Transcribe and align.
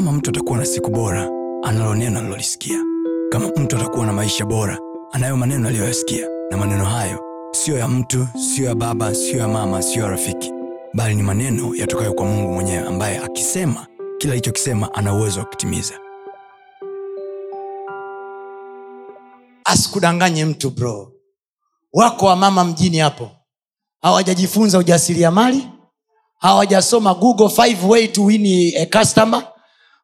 kama 0.00 0.12
mtu 0.12 0.30
atakuwa 0.30 0.58
na 0.58 0.64
siku 0.66 0.90
bora 0.90 1.28
analo 1.62 1.94
neno 1.94 2.18
alilolisikia 2.18 2.84
kama 3.30 3.48
mtu 3.48 3.76
atakuwa 3.76 4.06
na 4.06 4.12
maisha 4.12 4.44
bora 4.44 4.78
anayo 5.12 5.36
maneno 5.36 5.68
aliyoyasikia. 5.68 6.28
Na 6.50 6.56
maneno 6.56 6.84
hayo 6.84 7.20
siyo 7.52 7.78
ya 7.78 7.88
mtu 7.88 8.28
siyo 8.54 8.68
ya 8.68 8.74
baba 8.74 9.14
siyo 9.14 9.38
ya 9.38 9.48
mama 9.48 9.82
siyo 9.82 10.04
ya 10.04 10.10
rafiki. 10.10 10.52
Bali 10.94 11.14
ni 11.14 11.22
maneno 11.22 11.74
yatokayo 11.74 12.12
kwa 12.14 12.26
mungu 12.26 12.52
mwenyewe 12.52 12.88
ambaye 12.88 13.18
akisema 13.18 13.86
kila 14.18 14.32
alichokisema 14.32 14.94
ana 14.94 15.14
uwezo 15.14 15.40
wa 15.40 15.46
kutimiza. 15.46 15.94
Asikudanganye 19.64 20.44
mtu 20.44 20.70
bro. 20.70 21.12
Wako 21.92 22.26
wamama 22.26 22.64
mjini 22.64 22.98
hapo. 22.98 23.30
Hawajajifunza 24.02 24.78
ujasiriamali. 24.78 25.68
Hawajasoma 26.38 27.14
google 27.14 27.48
five 27.48 27.84
way 27.84 28.08
to 28.08 28.24
win 28.24 28.72
a 28.76 28.86
customer 28.86 29.50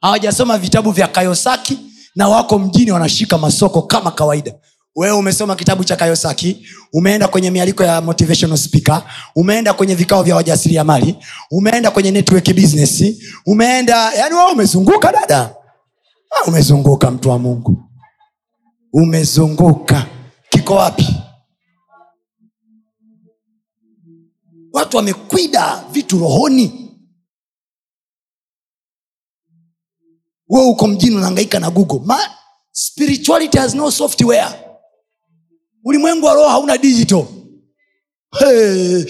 hawajasoma 0.07 0.59
vitabu 0.59 0.91
vya 0.91 1.09
kayosaki 1.09 1.79
na 2.15 2.29
wako 2.29 2.59
mjini 2.59 2.91
wanashika 2.91 3.39
masoko 3.39 3.83
kama 3.83 4.11
kawaida. 4.11 4.55
Wewe 4.97 5.17
umesoma 5.17 5.57
kitabu 5.57 5.85
cha 5.85 5.97
kayosaki 5.97 6.67
umeenda 6.93 7.29
kwenye 7.29 7.51
mialiko 7.51 7.85
ya 7.85 8.01
motivational 8.01 8.57
speaker 8.59 9.03
umeenda 9.37 9.73
kwenye 9.75 9.95
vikao 9.95 10.23
vya 10.23 10.37
wajasiriamali 10.37 11.17
umeenda 11.51 11.91
kwenye 11.91 12.11
network 12.11 12.55
business 12.55 13.05
umeenda 13.47 14.13
yani 14.15 14.35
wewe 14.35 14.53
umezunguka 14.53 15.13
dada. 15.13 15.39
Ha, 16.31 16.45
umezunguka 16.47 17.11
mtu 17.11 17.29
wa 17.31 17.39
mungu. 17.39 17.83
Umezunguka. 18.93 20.07
Kiko 20.49 20.75
wapi? 20.75 21.17
Watu 24.73 24.97
wamekwida 24.97 25.85
vitu 25.93 26.19
rohoni 26.19 26.86
we 30.49 30.61
uko 30.63 30.87
mjini 30.87 31.17
unaangaika 31.17 31.61
na 31.61 31.71
google. 31.71 32.01
Ma, 32.05 32.19
spirituality 32.73 33.59
has 33.59 33.75
no 33.75 33.91
software. 33.91 34.49
Ulimwengu 35.85 36.27
wa 36.27 36.35
roho 36.35 36.49
hauna 36.49 36.79
digital. 36.79 37.25
Hey. 38.39 39.05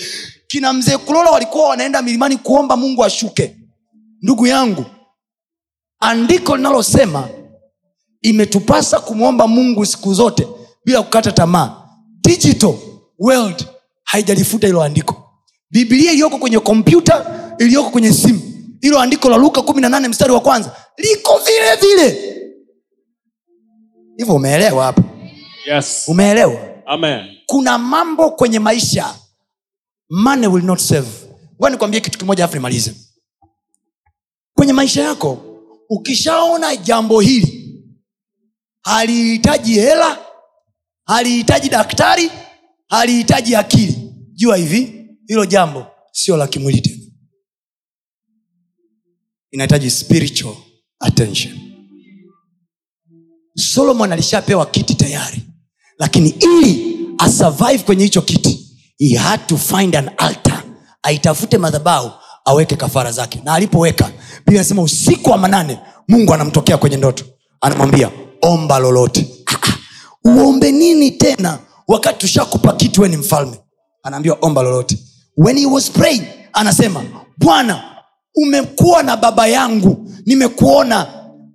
kina 0.49 0.73
mzee 0.73 0.97
kulola 0.99 1.31
walikuwa 1.31 1.69
wanaenda 1.69 2.03
milimani 2.03 2.37
kuomba 2.37 2.77
mungu 2.77 3.05
ashuke. 3.05 3.57
Ndugu 4.23 4.47
yangu 4.47 4.85
andiko 6.01 6.57
linalosema 6.57 7.29
imetupasa 8.23 9.01
kumwomba 9.01 9.49
mungu 9.49 9.87
siku 9.87 10.15
zote 10.15 10.49
bila 10.85 11.03
kukata 11.03 11.33
tamaa. 11.33 11.83
Digital 12.21 12.75
world 13.19 13.67
haijalifuta 14.05 14.67
hilo 14.67 14.83
andiko. 14.83 15.23
Biblia 15.71 16.13
iliyoko 16.13 16.39
kwenye 16.39 16.59
kompyuta 16.59 17.27
iliyoko 17.59 17.91
kwenye 17.91 18.13
simu 18.13 18.41
hilo 18.81 19.01
andiko 19.01 19.29
la 19.29 19.37
luka 19.37 19.63
kumi 19.63 19.81
na 19.81 19.89
nane 19.89 20.09
mstari 20.09 20.33
wa 20.33 20.41
kwanza. 20.41 20.77
Liko 20.97 21.39
vile 21.39 21.77
vile. 21.81 22.37
Hivyo 24.17 24.35
umeelewa 24.35 24.85
hapo? 24.85 25.03
Yes. 25.67 26.05
umeelewa? 26.09 26.61
Amen. 26.87 27.37
kuna 27.47 27.79
mambo 27.79 28.31
kwenye 28.31 28.59
maisha 28.59 29.15
money 30.11 30.47
will 30.47 30.65
not 30.65 30.79
save. 30.81 31.09
Ngoja 31.61 31.71
nikwambie 31.71 32.01
kitu 32.01 32.19
kimoja 32.19 32.45
afu 32.45 32.55
nimalize. 32.55 32.95
Kwenye 34.55 34.73
maisha 34.73 35.03
yako 35.03 35.39
ukishaona 35.91 36.77
jambo 36.77 37.21
hili 37.21 37.83
halihitaji 38.83 39.75
hela 39.75 40.19
halihitaji 41.05 41.69
daktari 41.69 42.31
halihitaji 42.89 43.57
akili. 43.57 44.13
Jua 44.35 44.57
hivi 44.57 45.09
hilo 45.27 45.47
jambo 45.47 45.87
sio 46.13 46.37
la 46.37 46.47
kimwili 46.47 46.81
tena 46.81 46.96
inahitaji 49.57 49.91
spiritual 49.91 50.55
attention. 51.01 51.55
Solomon 53.57 54.13
alishapewa 54.13 54.67
kiti 54.67 54.95
tayari 54.95 55.43
lakini 55.99 56.29
ili 56.29 56.97
asurvive 57.19 57.79
kwenye 57.79 58.05
hicho 58.05 58.23
kiti 58.23 58.77
he 58.99 59.17
had 59.17 59.43
to 59.47 59.57
find 59.57 59.97
an 59.97 60.11
altar. 60.17 60.63
Aitafute 61.03 61.59
madhabahu 61.59 62.11
aweke 62.45 62.77
kafara 62.77 63.13
zake. 63.13 63.41
Na 63.45 63.55
alipoweka 63.55 64.11
biblia 64.39 64.61
anasema 64.61 64.83
usiku 64.83 65.31
wa 65.31 65.39
manane 65.39 65.79
mungu 66.09 66.35
anamtokea 66.35 66.77
kwenye 66.77 66.97
ndoto. 66.97 67.25
Anamwambia 67.61 68.11
omba 68.43 68.79
lolote. 68.79 69.27
Ah, 69.47 69.59
ah, 69.63 69.79
uombe 70.29 70.73
nini 70.73 71.11
tena? 71.11 71.59
Wakati 71.89 72.19
tushakupa 72.19 72.73
kitu 72.73 73.03
we 73.03 73.09
ni 73.09 73.17
mfalme. 73.17 73.59
Anaambiwa 74.03 74.39
omba 74.41 74.63
lolote. 74.63 74.99
When 75.37 75.59
he 75.59 75.67
was 75.67 75.91
praying 75.91 76.23
anasema 76.53 77.05
bwana 77.39 77.96
umekuwa 78.37 79.03
na 79.03 79.17
baba 79.17 79.47
yangu 79.47 80.11
nimekuona. 80.27 81.07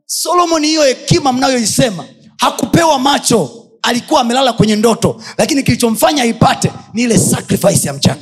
Solomoni 0.05 0.67
hiyo 0.67 0.83
hekima 0.83 1.33
mnayoisema 1.33 2.05
hakupewa 2.37 2.99
macho 2.99 3.67
alikuwa 3.81 4.21
amelala 4.21 4.53
kwenye 4.53 4.75
ndoto 4.75 5.21
lakini 5.37 5.63
kilichomfanya 5.63 6.23
aipate 6.23 6.71
ni 6.93 7.01
ile 7.03 7.17
sacrifice 7.17 7.87
ya 7.87 7.93
mchana. 7.93 8.21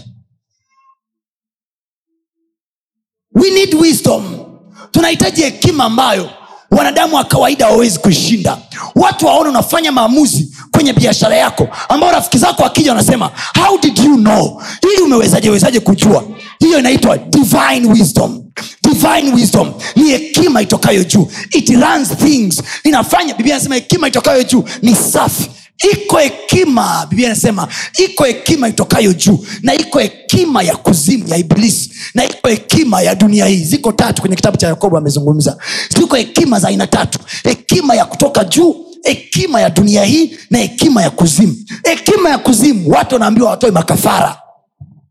We 3.35 3.49
need 3.51 3.73
wisdom. 3.73 4.45
Tunahitaji 4.91 5.41
hekima 5.41 5.83
ambayo 5.83 6.29
wanadamu 6.71 7.15
wa 7.15 7.23
kawaida 7.23 7.65
hawawezi 7.65 7.99
kuishinda. 7.99 8.57
Watu 8.95 9.25
waone 9.25 9.49
unafanya 9.49 9.91
maamuzi 9.91 10.55
kwenye 10.79 10.93
biashara 10.93 11.35
yako 11.35 11.67
ambao 11.89 12.11
rafiki 12.11 12.37
zako 12.37 12.65
akija 12.65 12.91
wanasema 12.91 13.31
how 13.65 13.79
did 13.79 13.97
you 13.99 14.15
know? 14.17 14.61
Ili 14.93 15.01
umewezaje 15.01 15.49
wezaje 15.49 15.79
kujua? 15.79 16.23
Hiyo 16.59 16.79
inaitwa 16.79 17.17
divine 17.17 17.87
wisdom. 17.93 18.43
Divine 18.83 19.33
wisdom 19.35 19.71
ni 19.95 20.09
hekima 20.09 20.61
itokayo 20.61 21.03
juu. 21.03 21.27
It 21.51 21.69
runs 21.69 22.09
things. 22.17 22.63
Inafanya 22.83 23.33
biblia 23.33 23.55
anasema 23.55 23.75
hekima 23.75 24.07
itokayo 24.07 24.43
juu 24.43 24.63
ni 24.81 24.95
safi. 24.95 25.49
Iko 25.93 26.17
hekima 26.17 27.07
biblia 27.09 27.27
inasema 27.27 27.67
iko 28.05 28.23
hekima 28.23 28.67
itokayo 28.67 29.13
juu 29.13 29.39
na 29.61 29.73
iko 29.73 29.99
hekima 29.99 30.63
ya 30.63 30.75
kuzimu 30.75 31.27
ya 31.27 31.37
ibilisi 31.37 31.91
na 32.13 32.25
iko 32.25 32.47
hekima 32.47 33.01
ya 33.01 33.15
dunia 33.15 33.45
hii. 33.45 33.63
Ziko 33.63 33.91
tatu 33.91 34.21
kwenye 34.21 34.35
kitabu 34.35 34.57
cha 34.57 34.67
yakobo 34.67 34.97
amezungumza. 34.97 35.57
Ziko 35.97 36.15
hekima 36.15 36.59
za 36.59 36.67
aina 36.67 36.87
tatu. 36.87 37.19
Hekima 37.43 37.95
ya 37.95 38.05
kutoka 38.05 38.43
juu 38.43 38.85
hekima 39.03 39.61
ya 39.61 39.69
dunia 39.69 40.03
hii 40.03 40.37
na 40.49 40.57
hekima 40.57 41.01
ya 41.01 41.09
kuzimu. 41.09 41.55
Hekima 41.83 42.29
ya 42.29 42.37
kuzimu. 42.37 42.89
Watu 42.91 43.15
wanaambiwa 43.15 43.49
watoe 43.49 43.71
makafara. 43.71 44.41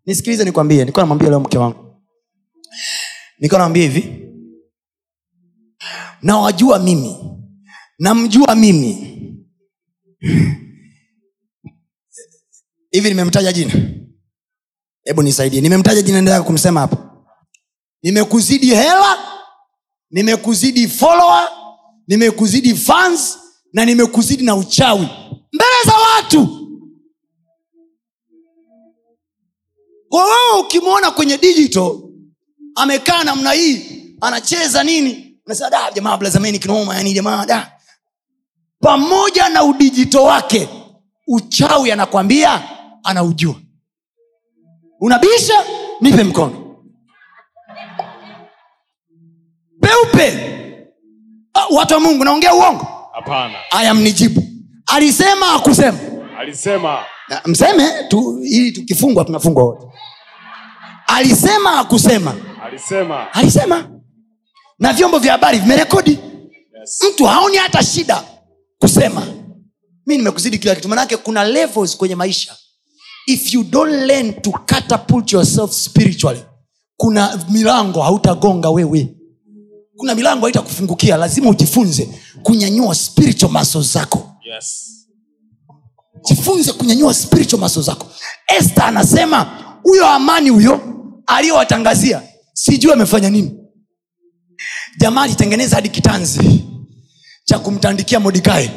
Nisikilize 0.06 0.44
nikwambie. 0.44 0.84
Nikuwa 0.84 1.02
namwambia 1.02 1.28
leo 1.28 1.40
mke 1.40 1.58
wangu. 1.58 2.02
Nikuwa 3.38 3.58
namwambia 3.58 3.82
hivi. 3.82 4.28
Nawajua 6.22 6.78
mimi. 6.78 7.16
Namjua 7.98 8.54
mimi. 8.54 9.14
Hivi 12.90 13.08
nimemtaja 13.08 13.52
jina? 13.52 13.72
Hebu 15.04 15.22
nisaidie. 15.22 15.60
Nimemtaja 15.60 16.02
jina 16.02 16.18
endelea 16.18 16.42
kumsema 16.42 16.80
hapo. 16.80 16.96
Nimekuzidi 18.02 18.66
hela. 18.66 19.18
Nimekuzidi 20.10 20.88
follower. 20.88 21.48
Nimekuzidi 22.06 22.74
fans 22.74 23.38
na 23.72 23.84
nimekuzidi 23.84 24.44
na 24.44 24.56
uchawi 24.56 25.08
mbele 25.52 25.76
za 25.86 25.94
watu. 25.94 26.48
Kwa 30.08 30.24
ukimwona 30.60 31.10
kwenye 31.10 31.38
digital 31.38 32.00
amekaa 32.74 33.24
namna 33.24 33.52
hii 33.52 33.84
anacheza 34.20 34.84
nini? 34.84 35.40
Unasema 35.46 35.70
jamaa 35.94 36.16
blazameni 36.16 36.58
jamaa 37.14 37.44
pamoja 38.80 39.48
na 39.48 39.62
udijito 39.64 40.24
wake 40.24 40.68
uchawi 41.26 41.92
anakwambia 41.92 42.62
anaujua. 43.04 43.54
Unabisha 45.00 45.54
nipe 46.00 46.24
mkono. 46.24 46.64
Peupe. 49.80 50.54
Ah, 51.54 51.66
watu 51.70 51.94
wa 51.94 52.00
mungu 52.00 52.24
naongea 52.24 52.54
uongo 52.54 52.97
Hapana. 53.18 53.54
aya 53.70 53.94
mnijibu 53.94 54.42
alisema 54.86 55.52
akusema. 55.54 55.98
Alisema. 56.40 56.98
Na 57.28 57.42
mseme 57.46 57.84
tu 58.08 58.40
ili 58.42 58.72
tukifungwa 58.72 59.24
tunafungwa 59.24 59.64
wote. 59.64 59.86
Alisema 61.06 61.78
akusema. 61.78 62.34
Alisema. 62.64 63.32
Alisema. 63.34 63.90
Na 64.78 64.92
vyombo 64.92 65.18
vya 65.18 65.32
habari 65.32 65.58
vimerekodi. 65.58 66.10
Yes. 66.80 67.00
mtu 67.12 67.24
haoni 67.24 67.56
hata 67.56 67.82
shida 67.82 68.24
kusema. 68.78 69.26
Mi 70.06 70.16
nimekuzidi 70.16 70.58
kila 70.58 70.74
kitu. 70.74 70.88
Manake 70.88 71.16
kuna 71.16 71.44
levels 71.44 71.96
kwenye 71.96 72.14
maisha. 72.14 72.56
If 73.26 73.54
you 73.54 73.64
don't 73.64 73.92
learn 73.92 74.32
to 74.34 74.50
catapult 74.50 75.32
yourself 75.32 75.72
spiritually 75.72 76.44
kuna 76.96 77.44
milango 77.50 78.02
hautagonga 78.02 78.70
wewe 78.70 79.14
kuna 79.98 80.14
milango 80.14 80.46
haitakufungukia 80.46 81.16
lazima 81.16 81.50
ujifunze 81.50 82.08
kunyanyua 82.42 82.94
spiritual 82.94 83.52
maso 83.52 83.82
zako. 83.82 84.30
Yes. 84.54 84.84
jifunze 86.28 86.72
kunyanyua 86.72 87.14
spiritual 87.14 87.60
maso 87.60 87.82
zako. 87.82 88.06
Este 88.58 88.80
anasema 88.80 89.42
huyo 89.82 90.06
amani 90.06 90.50
huyo 90.50 90.80
aliyowatangazia 91.26 92.22
sijui 92.52 92.92
amefanya 92.92 93.30
nini. 93.30 93.54
Jamaa 94.98 95.22
alitengeneza 95.22 95.76
hadi 95.76 95.88
kitanzi 95.88 96.64
cha 97.44 97.58
kumtandikia 97.58 98.20
modikae 98.20 98.70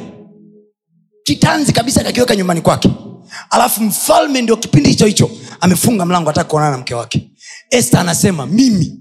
kitanzi 1.24 1.74
kabisa 1.74 2.04
kakiweka 2.04 2.36
nyumbani 2.36 2.62
kwake. 2.62 2.90
Alafu 3.50 3.84
mfalme 3.84 4.42
ndio 4.42 4.58
kipindi 4.58 4.90
hicho 4.90 5.06
hicho 5.06 5.30
amefunga 5.60 6.06
mlango 6.06 6.30
hataka 6.30 6.50
kuonana 6.50 6.72
na 6.72 6.78
mke 6.78 6.94
wake. 6.96 7.32
Este 7.70 7.98
anasema 7.98 8.46
mimi 8.46 9.00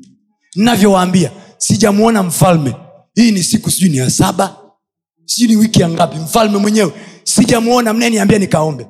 navyowaambia 0.57 1.31
sijamuona 1.75 2.23
mfalme. 2.23 2.75
Hii 3.15 3.31
ni 3.33 3.43
siku 3.43 3.71
sijui 3.71 3.89
ni 3.91 3.97
ya 3.97 4.11
saba 4.11 4.57
sijui 5.25 5.49
ni 5.49 5.57
wiki 5.57 5.81
ya 5.83 5.89
ngapi. 5.89 6.17
Mfalme 6.19 6.59
mwenyewe. 6.59 6.93
Sijamwona 7.25 7.93
mneniambia 7.93 8.39
nikaombe. 8.39 8.87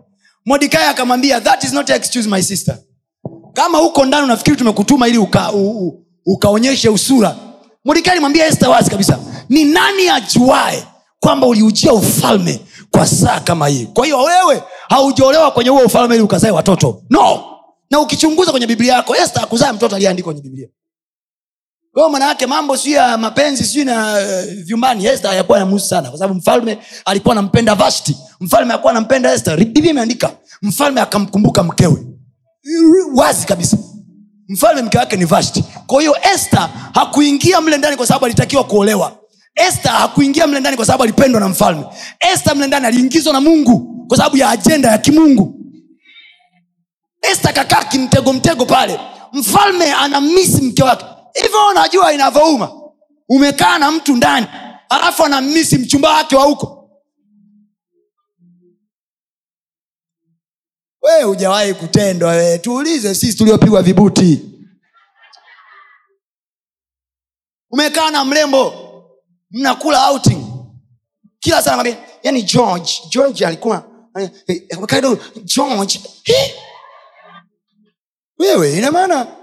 Modikai 0.47 0.85
akamwambia 0.87 1.41
that 1.41 1.65
is 1.65 1.73
not 1.73 1.91
excuse 1.91 2.29
my 2.29 2.43
sister. 2.43 2.79
Kama 3.53 3.79
huko 3.79 4.05
ndani 4.05 4.25
unafikiri 4.25 4.56
tumekutuma 4.56 5.09
ili 5.09 5.19
uka, 5.19 5.53
u, 5.53 5.71
u, 5.88 6.05
ukaonyeshe 6.27 6.88
usura. 6.88 7.37
Modikai 7.85 8.11
alimwambia 8.12 8.47
este 8.47 8.67
wazi 8.67 8.91
kabisa 8.91 9.19
ni 9.49 9.65
nani 9.65 10.09
ajuae 10.09 10.85
kwamba 11.21 11.47
uliujia 11.47 11.93
ufalme 11.93 12.61
kwa 12.91 13.06
saa 13.06 13.41
kama 13.41 13.69
hii? 13.69 13.87
Kwa 13.87 14.05
hiyo 14.05 14.19
wewe 14.19 14.62
haujaolewa 14.88 15.50
kwenye 15.50 15.71
huo 15.71 15.81
ufalme 15.85 16.15
ili 16.15 16.25
ukazae 16.25 16.50
watoto. 16.50 17.03
No. 17.11 17.44
Na 17.91 18.00
ukichunguza 18.00 18.50
kwenye 18.50 18.67
biblia 18.67 18.94
yako 18.94 19.17
este 19.17 19.41
akuzaa 19.41 19.73
mtoto 19.73 19.97
aliyeandikwa 19.97 20.32
kwenye 20.32 20.49
biblia 20.49 20.69
kwa 21.92 22.10
manaake 22.10 22.46
mambo 22.46 22.76
siu 22.76 22.92
ya 22.92 23.19
mapenzi 23.19 23.64
siu 23.64 23.84
na 23.84 24.12
uh, 24.14 24.52
vyumbani. 24.64 25.06
Este 25.06 25.28
hayakuwa 25.28 25.58
namuhusu 25.58 25.87
sana 25.87 26.08
kwa 26.10 26.19
sababu 26.19 26.38
mfalme 26.38 26.78
alikuwa 27.04 27.32
anampenda 27.32 27.75
vashti. 27.75 28.16
Mfalme 28.40 28.75
akuwa 28.75 28.90
anampenda 28.92 29.32
este 29.32 29.56
biblia 29.56 29.90
imeandika 29.90 30.31
mfalme 30.62 31.00
akamkumbuka 31.00 31.62
mkewe. 31.62 32.06
Wazi 33.14 33.46
kabisa. 33.46 33.76
Mfalme 34.48 34.82
mke 34.82 34.98
wake 34.98 35.16
ni 35.16 35.25
vashti. 35.25 35.64
Kwa 35.87 36.00
hiyo 36.00 36.16
este 36.34 36.56
hakuingia 36.94 37.60
mle 37.60 37.76
ndani 37.78 37.96
kwa 37.96 38.06
sababu 38.06 38.25
alitakiwa 38.25 38.64
kuolewa. 38.64 39.12
Este 39.69 39.88
hakuingia 39.88 40.46
mle 40.46 40.60
ndani 40.60 40.76
kwa 40.76 40.86
sababu 40.86 41.02
alipendwa 41.02 41.40
na 41.40 41.48
mfalme. 41.48 41.84
Este 42.34 42.54
mle 42.54 42.66
ndani 42.66 42.86
aliingizwa 42.86 43.32
na 43.32 43.40
mungu 43.40 44.06
kwa 44.08 44.16
sababu 44.16 44.36
ya 44.36 44.50
ajenda 44.50 44.90
ya 44.90 44.98
kimungu. 44.98 45.54
Este 47.32 47.52
kakaa 47.52 47.84
kimtego 47.84 48.32
mtego 48.32 48.66
pale. 48.66 49.00
Mfalme 49.32 49.93
anamisi 49.93 50.62
mke 50.62 50.82
wake 50.82 51.04
hivyo 51.35 51.67
unajua 51.71 52.12
inavyouma. 52.12 52.73
Umekaa 53.29 53.79
na 53.79 53.91
mtu 53.91 54.17
ndani 54.17 54.47
alafu 54.88 55.25
anamisi 55.25 55.79
mchumba 55.79 56.12
wake 56.12 56.37
wa 56.37 56.44
huko. 56.44 56.91
We 61.03 61.23
hujawahi 61.23 61.75
kutendwa. 61.75 62.31
We 62.31 62.59
tuulize 62.59 63.15
sisi 63.15 63.38
tuliopigwa 63.38 63.82
vibuti. 63.82 64.47
Umekaa 67.71 68.11
na 68.11 68.25
mrembo 68.25 68.73
mnakula 69.50 70.11
outing. 70.11 70.47
Kila 71.38 71.62
sana 71.62 71.77
nakwambia 71.77 72.06
yani 72.23 72.43
george 72.43 72.93
george 73.11 73.47
alikuwa 73.47 73.85
eh, 74.19 74.31
eh, 74.47 74.79
george 75.44 76.00
eh? 76.25 76.55
wewe 78.38 78.79
inamaana 78.79 79.39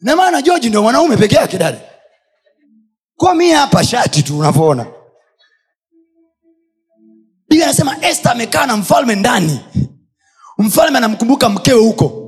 inamaana 0.00 0.42
george 0.42 0.68
ndio 0.68 0.82
mwanaume 0.82 1.16
peke 1.16 1.34
yake 1.34 1.58
dada. 1.58 1.80
Kwa 3.16 3.34
mi 3.34 3.50
hapa 3.50 3.84
shati 3.84 4.22
tu 4.22 4.38
unavyoona. 4.38 4.86
Biblia 7.48 7.66
anasema 7.66 8.06
este 8.06 8.28
amekaa 8.28 8.66
na 8.66 8.76
mfalme 8.76 9.14
ndani. 9.14 9.60
Mfalme 10.58 10.98
anamkumbuka 10.98 11.48
mkewe 11.48 11.80
huko. 11.80 12.20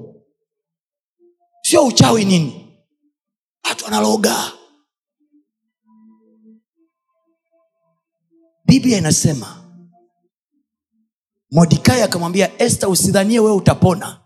Sio 1.63 1.85
uchawi 1.87 2.25
nini. 2.25 2.79
Watu 3.69 3.87
analoga 3.87 4.53
biblia 8.65 8.99
inasema 8.99 9.63
mordekai 11.51 12.03
akamwambia 12.03 12.59
este 12.63 12.87
usidhanie 12.87 13.41
wewe 13.41 13.57
utapona. 13.57 14.21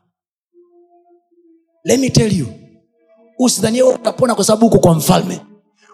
Let 1.85 2.01
me 2.01 2.11
tell 2.11 2.39
you 2.39 2.47
usidhanie 3.45 3.83
utapona 3.83 4.35
kwa 4.35 4.45
sababu 4.45 4.67
uko 4.67 4.79
kwa 4.79 4.95
mfalme. 4.95 5.41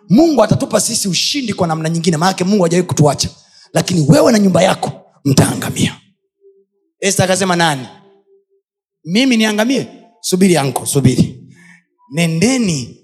Mungu 0.08 0.42
atatupa 0.42 0.80
sisi 0.80 1.08
ushindi 1.08 1.52
kwa 1.52 1.66
namna 1.66 1.88
nyingine 1.88 2.16
maanake 2.16 2.44
mungu 2.44 2.64
ajawai 2.66 2.86
kutuacha. 2.86 3.28
Lakini 3.72 4.06
wewe 4.08 4.32
na 4.32 4.38
nyumba 4.38 4.62
yako 4.62 4.92
mtaangamia. 5.24 6.00
Este 7.00 7.22
akasema 7.22 7.56
nani? 7.56 7.86
Mimi 9.04 9.36
niangamie? 9.36 9.86
Subiri 10.20 10.56
anko 10.56 10.86
subiri. 10.86 11.48
Nendeni 12.12 12.96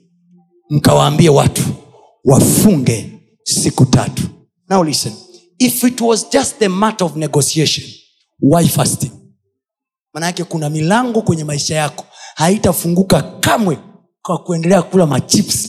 mkawaambie 0.71 1.29
watu 1.29 1.63
wafunge 2.25 3.13
siku 3.45 3.87
tatu. 3.87 4.23
Now 4.69 4.85
listen. 4.85 5.13
If 5.59 5.85
it 5.85 6.01
was 6.01 6.31
just 6.31 6.59
the 6.59 6.69
matter 6.69 7.07
of 7.07 7.17
negotiation 7.17 7.87
why 8.41 8.69
fasting? 8.69 9.11
Manake 10.15 10.45
kuna 10.45 10.71
milango 10.71 11.23
kwenye 11.23 11.45
maisha 11.45 11.75
yako 11.75 12.05
haitafunguka 12.35 13.23
kamwe 13.23 13.79
kwa 14.23 14.39
kuendelea 14.39 14.83
kula 14.83 15.07
machips 15.07 15.69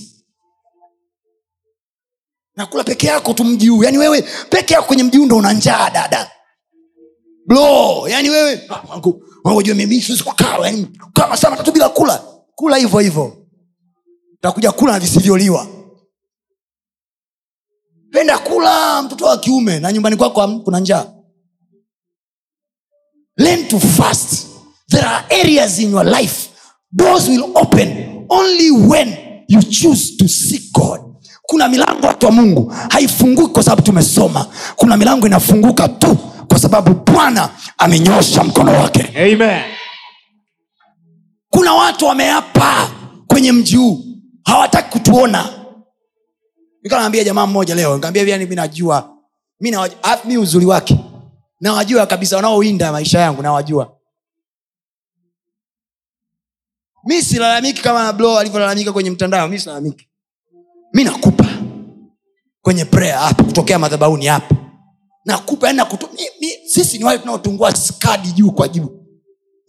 nakula 2.56 2.84
peke 2.84 3.08
yako 3.08 3.34
tu 3.34 3.44
mji 3.44 3.68
huu. 3.68 3.84
Yaani 3.84 3.98
wewe 3.98 4.22
peke 4.50 4.74
yako 4.74 4.88
kwenye 4.88 5.04
mji 5.04 5.18
huu 5.18 5.26
ndo 5.26 5.38
una 5.38 5.54
njaa 5.54 5.90
dada. 5.90 6.32
Blo 7.46 8.08
yaani 8.10 8.30
wewe. 8.30 8.62
Ah, 8.70 9.74
mimi 9.76 10.02
siwezi 10.02 10.24
kukaa 10.24 10.58
yani 10.66 10.86
kukaa 10.86 11.28
masaa 11.28 11.50
matatu 11.50 11.72
bila 11.72 11.90
kula. 11.90 12.18
Kula 12.56 12.78
hivyo 12.78 13.00
hivyo. 13.00 13.48
Takuja 14.42 14.72
kula 14.72 14.92
na 14.94 15.00
visivyoliwa. 15.00 15.68
Penda 18.12 18.38
kula 18.38 19.02
mtoto 19.02 19.26
wa 19.26 19.38
kiume. 19.38 19.80
Na 19.80 19.92
nyumbani 19.92 20.16
kwako 20.16 20.34
kwa 20.34 20.60
kuna 20.60 20.80
njaa. 20.80 21.14
Learn 23.38 23.68
to 23.68 23.80
fast. 23.80 24.48
There 24.90 25.08
are 25.08 25.42
areas 25.42 25.80
in 25.80 25.92
your 25.92 26.06
life 26.06 26.50
doors 26.92 27.28
will 27.28 27.44
open 27.56 28.13
only 28.30 28.72
when 28.72 29.18
you 29.48 29.62
choose 29.64 30.18
to 30.18 30.28
seek 30.28 30.72
god. 30.74 31.00
Kuna 31.42 31.68
milango 31.68 32.08
watu 32.08 32.26
wa 32.26 32.32
mungu 32.32 32.74
haifunguki 32.90 33.54
kwa 33.54 33.64
sababu 33.64 33.82
tumesoma. 33.82 34.46
Kuna 34.76 34.98
milango 34.98 35.28
inafunguka 35.28 35.88
tu 35.88 36.16
kwa 36.48 36.60
sababu 36.60 36.94
bwana 37.12 37.50
amenyosha 37.78 38.44
mkono 38.44 38.72
wake. 38.72 39.10
Amen. 39.34 39.62
kuna 41.50 41.74
watu 41.74 42.06
wameapa 42.06 42.92
kwenye 43.28 43.52
mji 43.52 43.76
huu 43.76 44.06
hawataki 44.46 44.90
kutuona. 44.90 45.50
Nikanambia 46.84 47.24
jamaa 47.24 47.46
mmoja 47.48 47.76
leo 47.76 47.96
nikaambia 47.96 48.24
yani 48.28 48.46
mi 48.46 48.56
najua 48.56 49.10
mi 50.26 50.38
uzuri 50.38 50.66
wake. 50.66 51.00
Nawajua 51.62 52.06
kabisa 52.06 52.36
wanaowinda 52.36 52.92
maisha 52.92 53.20
yangu 53.20 53.42
nawajua 53.42 53.93
mi 57.06 57.22
silalamiki 57.22 57.82
kama 57.82 58.14
blo 58.14 58.38
alivyolalamika 58.40 58.94
kwenye 58.94 59.12
mtandao. 59.12 59.48
Mi 59.48 59.60
silalamiki. 59.60 60.08
Mi 60.94 61.04
nakupa 61.04 61.46
kwenye 62.62 62.86
prayer 62.86 63.16
hapa 63.18 63.44
kutokea 63.44 63.80
madhabauni 63.80 64.26
hapa. 64.26 64.56
Nakupa 65.26 65.68
yani 65.68 65.82
sisi 66.66 66.98
ni 66.98 67.04
wale 67.04 67.20
tunaotungua 67.20 67.76
skadi 67.76 68.32
juu 68.32 68.52
kwa 68.52 68.68
juu. 68.68 69.00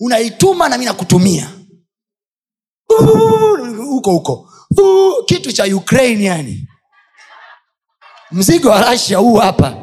Unaituma 0.00 0.69
na 0.69 0.79
mi 0.79 0.85
nakutumia. 0.85 1.50
Huko 3.79 4.11
huko. 4.11 4.49
Kitu 5.26 5.53
cha 5.53 5.64
ukraine 5.76 6.25
yani 6.25 6.69
mzigo 8.33 8.69
wa 8.69 8.81
rasia 8.81 9.19
huu 9.19 9.35
hapa. 9.37 9.76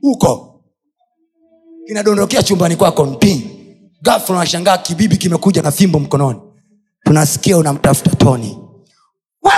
Huko. 0.00 0.48
Kinadondokea 1.86 2.42
chumbani 2.42 2.76
kwako 2.76 3.04
mpi 3.04 3.61
gafla 4.02 4.36
unashangaa 4.36 4.78
kibibi 4.78 5.16
kimekuja 5.16 5.62
na 5.62 5.70
fimbo 5.70 5.98
mkononi. 6.00 6.40
Tunasikia 7.04 7.58
unamtafuta 7.58 8.10
toni 8.16 8.58
wa, 9.42 9.52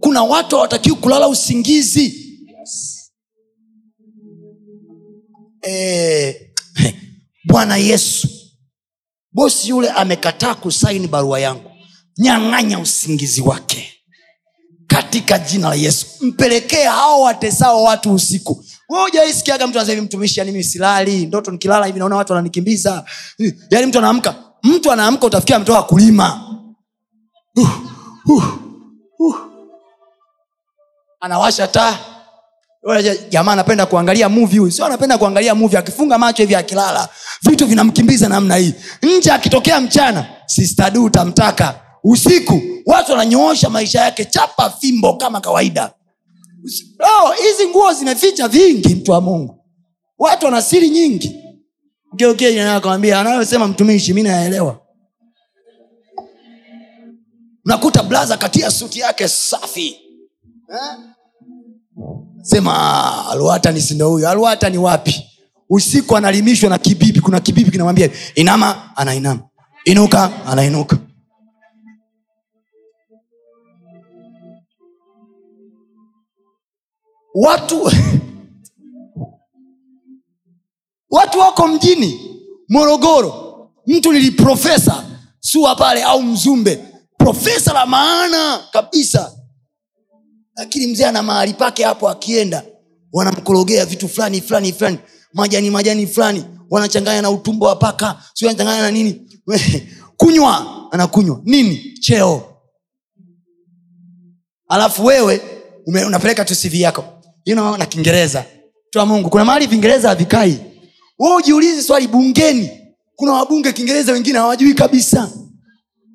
kuna 0.00 0.22
watu 0.22 0.56
hawatakiwi 0.56 0.96
kulala 0.96 1.28
usingizi. 1.28 2.18
Eh, 5.62 6.36
bwana 7.48 7.76
yesu. 7.76 8.28
Bosi 9.32 9.68
yule 9.68 9.90
amekataa 9.90 10.54
kusaini 10.54 11.06
barua 11.08 11.40
yangu. 11.40 11.70
Nyang'anya 12.18 12.78
usingizi 12.78 13.40
wake. 13.40 13.92
Katika 14.86 15.38
jina 15.38 15.68
la 15.68 15.74
yesu. 15.74 16.06
Mpelekee 16.20 16.84
hao 16.84 17.22
watesao 17.22 17.82
watu 17.82 18.14
usiku 18.14 18.64
ujaisikiaga 19.00 19.66
mtu 19.66 19.78
hivi 19.80 20.00
mtumishi 20.00 20.40
yani 20.40 20.52
mimi 20.52 20.64
silali 20.64 21.26
ndoto 21.26 21.50
nikilala 21.50 21.86
hivi 21.86 21.98
naona 21.98 22.16
watu 22.16 22.32
wananikimbiza. 22.32 23.04
Yani 23.70 23.86
mtu 23.86 23.98
anaamka 23.98 24.34
mtu 24.62 24.92
anaamka 24.92 25.26
utafikia 25.26 25.56
ametoka 25.56 25.82
kulima. 25.82 26.40
Uh, 27.56 27.68
uh, 28.26 28.44
uh. 29.18 29.36
anawasha 31.20 31.66
taa. 31.66 31.98
Jamaa 33.30 33.52
anapenda 33.52 33.86
kuangalia 33.86 34.28
movie 34.28 34.58
huyu. 34.58 34.72
Sio 34.72 34.84
anapenda 34.86 35.18
kuangalia 35.18 35.54
movie 35.54 35.78
akifunga 35.78 36.18
macho 36.18 36.42
hivi 36.42 36.54
akilala 36.54 37.08
vitu 37.42 37.66
vinamkimbiza 37.66 38.28
namna 38.28 38.56
hii. 38.56 38.74
Nje 39.02 39.32
akitokea 39.32 39.80
mchana 39.80 40.26
sistadu 40.46 41.04
utamtaka 41.04 41.74
usiku 42.04 42.62
watu 42.86 43.12
wananyoosha 43.12 43.70
maisha 43.70 44.00
yake 44.00 44.24
chapa 44.24 44.70
fimbo 44.70 45.16
kama 45.16 45.40
kawaida 45.40 45.90
Hizi 47.42 47.66
nguo 47.68 47.92
zimeficha 47.92 48.48
vingi 48.48 48.94
mtu 48.94 49.10
wa 49.12 49.20
mungu. 49.20 49.64
Watu 50.18 50.44
wana 50.46 50.62
siri 50.62 50.90
nyingi. 50.90 51.36
Kawambia 52.82 53.20
anayosema 53.20 53.68
mtumishi 53.68 54.12
mi 54.14 54.22
naelewa. 54.22 54.78
Nakuta 57.64 58.02
blaza 58.02 58.36
katia 58.36 58.70
suti 58.70 58.98
yake 58.98 59.28
safi. 59.28 59.86
Eh? 60.74 60.98
sema 62.42 63.28
aluatani 63.30 63.74
ni 63.76 63.82
sindo 63.82 64.08
huyo 64.10 64.28
aluatani 64.30 64.78
wapi? 64.78 65.24
Usiku 65.68 66.16
analimishwa 66.16 66.70
na 66.70 66.78
kibibi. 66.78 67.20
Kuna 67.20 67.40
kibibi 67.40 67.70
kinamwambia 67.70 68.10
inama 68.34 68.96
anainama. 68.96 69.40
Inuka 69.84 70.46
anainuka 70.46 70.98
watu 77.34 77.90
watu 81.10 81.38
wako 81.38 81.68
mjini 81.68 82.20
morogoro. 82.68 83.38
Mtu 83.86 84.12
niliprofesa 84.12 85.04
sua 85.40 85.74
pale 85.76 86.02
au 86.02 86.22
mzumbe. 86.22 86.84
Profesa 87.18 87.72
la 87.72 87.86
maana 87.86 88.60
kabisa. 88.72 89.32
Lakini 90.56 90.86
mzee 90.86 91.04
ana 91.06 91.22
mahali 91.22 91.54
pake 91.54 91.84
hapo 91.84 92.08
akienda 92.08 92.64
wanamkorogea 93.12 93.86
vitu 93.86 94.08
fulani 94.08 94.40
fulani 94.40 94.72
fulani. 94.72 94.98
Majani 95.34 95.70
majani 95.70 96.06
fulani. 96.06 96.44
Wanachanganya 96.70 97.22
na 97.22 97.30
utumbo 97.30 97.66
wa 97.66 97.76
paka 97.76 98.22
si 98.34 98.44
wanachanganya 98.46 98.82
na 98.82 98.90
nini? 98.90 99.40
Kunywa. 100.16 100.66
Anakunywa. 100.92 101.40
Nini? 101.44 101.94
Cheo. 102.00 102.56
Alafu 104.68 105.04
wewe 105.04 105.40
unapeleka 105.86 106.44
tu 106.44 106.54
cv 106.54 106.74
yako 106.74 107.21
you 107.44 107.54
know, 107.54 107.76
na 107.76 107.86
kiingereza. 107.86 108.44
Mungu. 109.06 109.30
Kuna 109.30 109.44
mahali 109.44 109.66
viingereza 109.66 110.08
havikai. 110.08 110.58
We 111.18 111.34
ujiulizi 111.36 111.82
swali 111.82 112.08
bungeni. 112.08 112.70
Kuna 113.16 113.32
wabunge 113.32 113.72
kiingereza 113.72 114.12
wengine 114.12 114.38
hawajui 114.38 114.74
kabisa. 114.74 115.30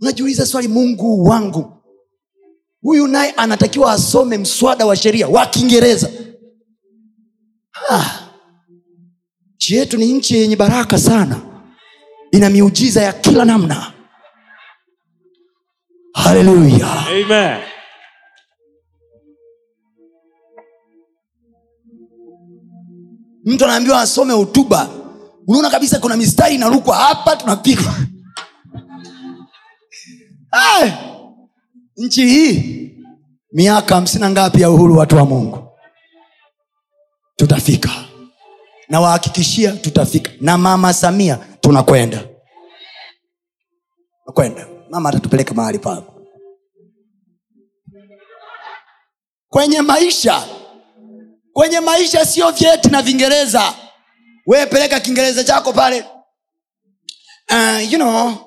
Unajiuliza 0.02 0.46
swali 0.46 0.68
mungu 0.68 1.24
wangu. 1.24 1.74
Huyu 2.82 3.08
naye 3.08 3.32
anatakiwa 3.32 3.92
asome 3.92 4.38
mswada 4.38 4.86
wa 4.86 4.96
sheria 4.96 5.28
wa 5.28 5.46
kiingereza. 5.46 6.10
Nchi 9.56 9.76
yetu 9.76 9.98
ni 9.98 10.14
nchi 10.14 10.36
yenye 10.38 10.56
baraka 10.56 10.98
sana. 10.98 11.42
Ina 12.32 12.50
miujiza 12.50 13.02
ya 13.02 13.14
kila 13.14 13.46
namna. 13.46 13.94
Haleluya 16.14 16.88
mtu 23.48 23.66
anaambiwa 23.66 24.02
asome 24.02 24.34
hotuba. 24.34 24.90
Unaona 25.48 25.70
kabisa 25.70 26.00
kuna 26.00 26.18
mistari 26.18 26.56
inarukwa 26.56 26.96
hapa 26.96 27.36
tunapigwa 27.36 27.94
Ah! 30.52 30.92
nchi 31.98 32.26
hii 32.28 32.92
miaka 33.52 33.96
hamsina 33.96 34.30
ngapi 34.30 34.62
ya 34.62 34.70
uhuru 34.72 34.98
watu 34.98 35.16
wa 35.16 35.26
mungu? 35.26 35.68
Tutafika. 37.36 37.90
Nawahakikishia 38.90 39.72
tutafika. 39.72 40.32
Na 40.42 40.58
mama 40.58 40.94
samia 40.94 41.36
tunakwenda. 41.62 42.24
Nakwenda 44.28 44.68
mama 44.90 45.10
atatupeleka 45.10 45.54
mahali 45.54 45.80
pako 45.80 46.14
kwenye 49.50 49.82
maisha 49.82 50.44
kwenye 51.58 51.80
maisha 51.80 52.26
sio 52.26 52.52
vyeti 52.52 52.90
na 52.90 53.02
vingereza. 53.02 53.74
Wepeleka 54.48 54.72
peleka 54.72 55.00
kiingereza 55.00 55.44
chako 55.44 55.74
pale. 55.74 56.06
Uh, 57.52 57.92
you 57.92 57.98
know 57.98 58.38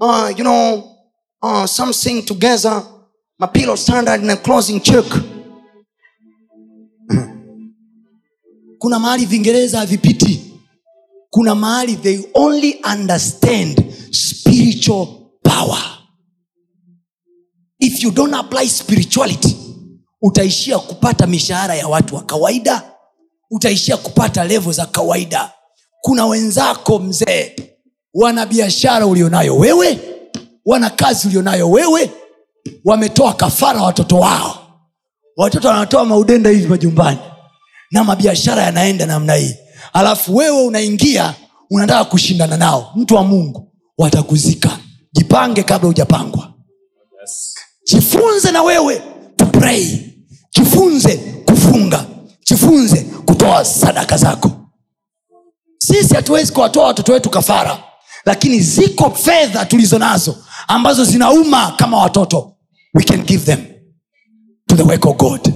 uh, 0.00 0.28
you 0.38 0.44
know 0.44 0.84
uh, 1.42 1.64
something 1.64 2.22
together 2.22 2.82
my 3.38 3.46
standard 3.76 4.22
na 4.22 4.36
closing 4.36 4.80
check. 4.80 5.06
Kuna 8.78 8.98
mahali 8.98 9.26
vingereza 9.26 9.78
havipiti. 9.78 10.52
Kuna 11.30 11.54
mahali 11.54 11.96
they 11.96 12.18
only 12.34 12.80
understand 12.84 13.82
spiritual 14.10 15.06
power 15.42 15.91
you 18.02 18.10
don't 18.10 18.34
apply 18.34 18.68
spirituality 18.68 19.56
utaishia 20.22 20.78
kupata 20.78 21.26
mishahara 21.26 21.74
ya 21.74 21.88
watu 21.88 22.14
wa 22.14 22.22
kawaida 22.22 22.82
utaishia 23.50 23.96
kupata 23.96 24.44
levo 24.44 24.72
za 24.72 24.86
kawaida. 24.86 25.52
Kuna 26.00 26.26
wenzako 26.26 26.98
mzee 26.98 27.56
wana 28.14 28.46
biashara 28.46 29.06
ulionayo 29.06 29.56
wewe 29.56 29.98
wana 30.66 30.90
kazi 30.90 31.28
ulionayo 31.28 31.70
wewe 31.70 32.10
wametoa 32.84 33.32
kafara 33.32 33.82
watoto 33.82 34.18
wao. 34.18 34.58
Watoto 35.36 35.68
wanatoa 35.68 36.04
maudenda 36.04 36.50
hivi 36.50 36.66
majumbani 36.66 37.18
na 37.90 38.04
mabiashara 38.04 38.62
yanaenda 38.62 39.06
namna 39.06 39.34
hii. 39.34 39.54
Alafu 39.92 40.36
wewe 40.36 40.62
unaingia 40.62 41.34
unataka 41.70 42.04
kushindana 42.04 42.56
nao. 42.56 42.92
Mtu 42.96 43.14
wa 43.14 43.24
mungu 43.24 43.72
watakuzika. 43.98 44.78
Jipange 45.12 45.62
kabla 45.62 45.86
hujapangwa. 45.88 46.51
Jifunze 47.84 48.50
na 48.52 48.62
wewe 48.62 49.02
kuprei 49.38 50.14
jifunze 50.54 51.16
kufunga. 51.46 52.06
Jifunze 52.50 53.02
kutoa 53.26 53.64
sadaka 53.64 54.16
zako. 54.16 54.50
Sisi 55.78 56.14
hatuwezi 56.14 56.52
kuwatoa 56.52 56.86
watoto 56.86 57.12
wetu 57.12 57.30
kafara 57.30 57.82
lakini 58.24 58.60
ziko 58.60 59.10
fedha 59.10 59.64
tulizo 59.64 59.98
nazo 59.98 60.36
ambazo 60.68 61.04
zinauma 61.04 61.72
kama 61.76 61.98
watoto. 61.98 62.56
We 62.94 63.04
can 63.04 63.22
give 63.22 63.44
them 63.44 63.64
to 64.68 64.76
the 64.76 64.82
work 64.82 65.06
of 65.06 65.16
god. 65.16 65.52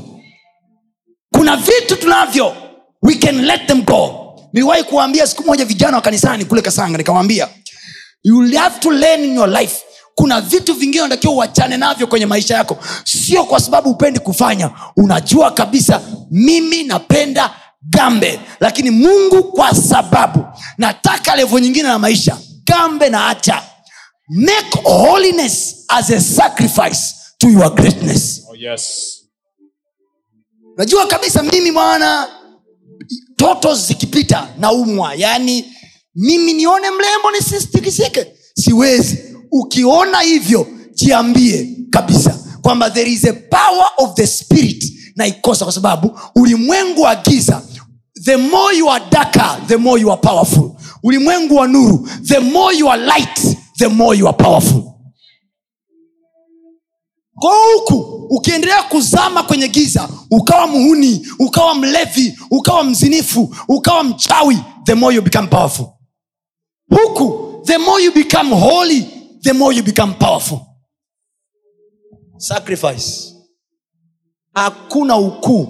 Kuna 1.34 1.56
vitu 1.56 1.96
tunavyo. 1.96 2.56
We 3.02 3.14
can 3.14 3.44
let 3.44 3.66
them 3.66 3.82
go. 3.82 4.22
Niliwahi 4.52 4.84
kuwaambia 4.84 5.26
siku 5.26 5.42
moja 5.44 5.64
vijana 5.64 5.96
wa 5.96 6.02
kanisani 6.02 6.44
kule 6.44 6.62
kasanga 6.62 6.98
nikamwambia 6.98 7.48
you 8.24 8.58
have 8.58 8.80
to 8.80 8.90
learn 8.90 9.24
in 9.24 9.34
your 9.34 9.48
life 9.48 9.76
kuna 10.18 10.40
vitu 10.40 10.74
vingine 10.74 11.02
unatakiwa 11.02 11.32
uachane 11.34 11.76
navyo 11.76 12.06
kwenye 12.06 12.26
maisha 12.26 12.54
yako. 12.54 12.78
Sio 13.04 13.44
kwa 13.44 13.60
sababu 13.60 13.90
upendi 13.90 14.20
kufanya. 14.20 14.70
Unajua 14.96 15.50
kabisa 15.50 16.00
mimi 16.30 16.82
napenda 16.82 17.54
gambe. 17.82 18.40
Lakini 18.60 18.90
mungu 18.90 19.44
kwa 19.44 19.74
sababu. 19.74 20.44
Nataka 20.78 21.36
levo 21.36 21.58
nyingine 21.58 21.88
na 21.88 21.98
maisha. 21.98 22.38
Gambe 22.64 23.08
na 23.10 23.28
acha 23.28 23.62
make 24.28 24.78
holiness 24.84 25.84
as 25.88 26.10
a 26.10 26.20
sacrifice 26.20 27.14
to 27.38 27.48
your 27.48 27.74
greatness. 27.74 28.42
Oh, 28.50 28.56
yes. 28.56 29.12
najua 30.76 31.06
kabisa 31.06 31.42
mimi 31.42 31.70
mwana 31.70 32.28
toto 33.36 33.74
zikipita 33.74 34.48
naumwa. 34.58 35.14
Yaani 35.14 35.64
mimi 36.14 36.52
nione 36.52 36.90
mlembo 36.90 37.30
nisistikisike. 37.30 38.26
Siwezi 38.54 39.25
ukiona 39.52 40.20
hivyo 40.20 40.66
jiambie 40.94 41.76
kabisa 41.90 42.38
kwamba 42.62 42.90
there 42.90 43.10
is 43.12 43.24
a 43.24 43.32
power 43.32 43.86
of 43.98 44.14
the 44.14 44.26
spirit 44.26 44.92
na 45.16 45.26
ikosa 45.26 45.64
kwa 45.64 45.74
sababu 45.74 46.18
ulimwengu 46.34 47.00
wa 47.02 47.14
giza 47.16 47.62
the 48.24 48.36
more 48.36 48.76
you 48.78 48.90
are 48.90 49.04
darker 49.10 49.58
the 49.66 49.76
more 49.76 50.00
you 50.02 50.12
are 50.12 50.20
powerful. 50.20 50.70
Ulimwengu 51.02 51.54
wa 51.56 51.66
nuru 51.68 52.08
the 52.22 52.38
more 52.38 52.76
you 52.78 52.90
are 52.90 53.02
light 53.06 53.56
the 53.78 53.88
more 53.88 54.18
you 54.18 54.28
are 54.28 54.36
powerful. 54.36 54.82
Kwa 57.34 57.52
huku 57.74 58.26
ukiendelea 58.30 58.82
kuzama 58.82 59.42
kwenye 59.42 59.68
giza 59.68 60.08
ukawa 60.30 60.66
muhuni 60.66 61.26
ukawa 61.38 61.74
mlevi 61.74 62.38
ukawa 62.50 62.84
mzinifu 62.84 63.54
ukawa 63.68 64.04
mchawi 64.04 64.58
the 64.84 64.94
more 64.94 65.16
you 65.16 65.22
become 65.22 65.48
powerful. 65.48 65.86
Huku 66.90 67.52
the 67.64 67.78
more 67.78 68.04
you 68.04 68.12
become 68.12 68.54
holy 68.56 69.06
the 69.46 69.52
more 69.54 69.72
you 69.72 69.82
become 69.82 70.14
powerful. 70.14 70.60
Sacrifice. 72.38 73.32
Hakuna 74.54 75.16
ukuu 75.16 75.66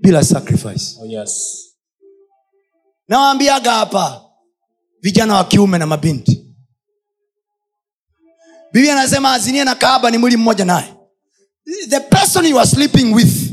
bila 0.00 0.24
sacrifice. 0.24 0.96
Oh, 1.00 1.06
yes. 1.06 1.58
nawaambiaga 3.08 3.72
hapa 3.72 4.24
vijana 5.02 5.34
wa 5.34 5.44
kiume 5.44 5.78
na 5.78 5.86
mabinti. 5.86 6.46
Biblia 8.72 8.92
anasema 8.92 9.32
azinie 9.32 9.64
na 9.64 9.74
kaaba 9.74 10.10
ni 10.10 10.18
mwili 10.18 10.36
mmoja 10.36 10.64
naye. 10.64 10.94
The 11.88 12.00
person 12.00 12.46
you 12.46 12.58
are 12.58 12.68
sleeping 12.70 13.14
with 13.14 13.50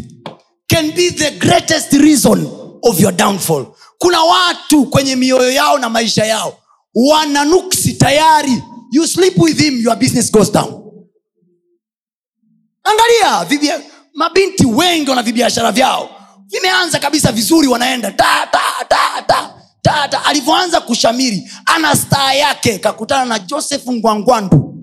can 0.67 0.91
be 0.91 1.11
the 1.11 1.31
greatest 1.31 1.93
reason 1.93 2.47
of 2.83 2.99
your 2.99 3.11
downfall. 3.15 3.65
Kuna 3.97 4.21
watu 4.21 4.85
kwenye 4.89 5.15
mioyo 5.15 5.51
yao 5.51 5.77
na 5.77 5.89
maisha 5.89 6.25
yao 6.25 6.57
wana 6.95 7.45
nuksi 7.45 7.93
tayari 7.93 8.63
you 8.91 9.07
sleep 9.07 9.37
with 9.37 9.59
him 9.59 9.81
your 9.81 9.95
business 9.95 10.31
goes 10.31 10.51
down. 10.51 10.83
Angalia 12.83 13.45
vibia, 13.45 13.81
mabinti 14.13 14.65
wengi 14.65 15.09
wana 15.09 15.23
vibiashara 15.23 15.71
vyao. 15.71 16.09
Vimeanza 16.47 16.99
kabisa 16.99 17.31
vizuri 17.31 17.67
wanaenda 17.67 18.11
ta, 18.11 18.47
ta, 18.51 18.85
ta, 18.87 19.21
ta, 19.27 19.53
ta, 19.81 20.07
ta. 20.07 20.25
alivyoanza 20.25 20.81
kushamiri 20.81 21.49
ana 21.65 21.95
staa 21.95 22.33
yake 22.33 22.79
kakutana 22.79 23.25
na 23.25 23.39
joseph 23.39 23.87
ngwangwandu. 23.89 24.75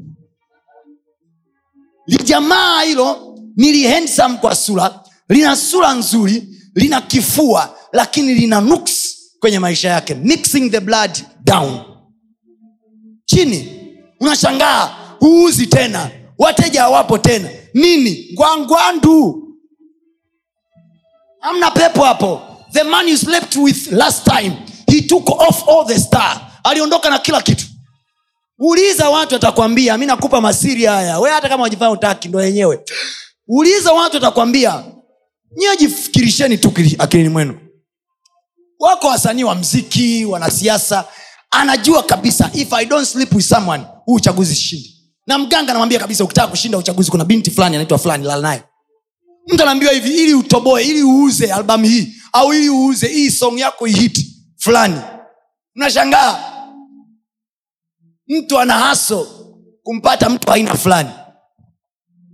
Lijamaa 2.06 2.82
hilo 2.82 3.38
nili 3.56 3.84
handsome 3.86 4.36
kwa 4.38 4.54
sura 4.54 5.00
lina 5.28 5.56
sura 5.56 5.92
nzuri 5.94 6.48
lina 6.74 7.00
kifua 7.00 7.78
lakini 7.92 8.34
lina 8.34 8.60
nuks 8.60 9.16
kwenye 9.40 9.58
maisha 9.58 9.88
yake 9.88 10.14
mixing 10.14 10.70
the 10.70 10.80
blood 10.80 11.18
down. 11.44 11.80
Chini 13.24 13.75
unashangaa 14.20 14.96
huuzi 15.20 15.66
tena. 15.66 16.10
Wateja 16.38 16.82
hawapo 16.82 17.18
tena. 17.18 17.48
Nini? 17.74 18.28
Ngwangwandu. 18.32 19.42
Amna 21.40 21.70
pepo 21.70 22.04
hapo. 22.04 22.42
The 22.72 22.82
man 22.84 23.08
you 23.08 23.16
slept 23.18 23.56
with 23.56 23.92
last 23.92 24.24
time 24.24 24.52
he 24.86 25.00
took 25.02 25.28
off 25.30 25.68
all 25.68 25.86
the 25.86 25.98
star. 26.00 26.40
Aliondoka 26.64 27.10
na 27.10 27.18
kila 27.18 27.42
kitu. 27.42 27.64
Uliza 28.58 29.10
watu 29.10 29.36
atakwambia 29.36 29.98
mi 29.98 30.06
nakupa 30.06 30.40
masiri 30.40 30.84
haya. 30.84 31.18
We 31.18 31.30
hata 31.30 31.48
kama 31.48 31.62
wajifanya 31.62 31.90
utaki 31.90 32.28
ndo 32.28 32.42
yenyewe. 32.44 32.80
Uliza 33.48 33.92
watu 33.92 34.16
atakwambia 34.16 34.84
nyiwe 35.56 35.76
jifikirisheni 35.76 36.58
tu 36.58 36.72
akilini 36.98 37.28
mwenu. 37.28 37.58
Wako 38.78 39.06
wasanii 39.06 39.44
wa 39.44 39.54
mziki 39.54 40.24
wanasiasa 40.24 41.04
anajua 41.50 42.02
kabisa 42.02 42.50
if 42.54 42.72
i 42.72 42.86
don't 42.86 43.06
sleep 43.08 43.34
with 43.34 43.46
someone 43.46 43.84
huu 44.04 44.14
uchaguzi 44.14 44.54
shindi 44.54 44.96
na 45.26 45.38
mganga 45.38 45.70
anamwambia 45.70 45.98
kabisa 45.98 46.24
ukitaka 46.24 46.48
kushinda 46.48 46.78
uchaguzi 46.78 47.10
kuna 47.10 47.24
binti 47.24 47.50
fulani 47.50 47.76
anaitwa 47.76 47.98
fulani 47.98 48.24
lala 48.24 48.42
naye. 48.42 48.62
Mtu 49.48 49.62
anaambiwa 49.62 49.92
hivi 49.92 50.16
ili 50.22 50.34
utoboe 50.34 50.82
ili 50.84 51.02
uuze 51.02 51.52
albamu 51.52 51.84
hii 51.84 52.12
au 52.32 52.52
ili 52.54 52.68
uuze 52.70 53.08
hii 53.08 53.30
song 53.30 53.58
yako 53.58 53.86
ihiti 53.86 54.36
fulani. 54.58 55.00
Mnashangaa 55.74 56.52
mtu 58.28 58.58
ana 58.60 58.74
haso 58.78 59.28
kumpata 59.82 60.30
mtu 60.30 60.52
aina 60.52 60.74
fulani. 60.74 61.10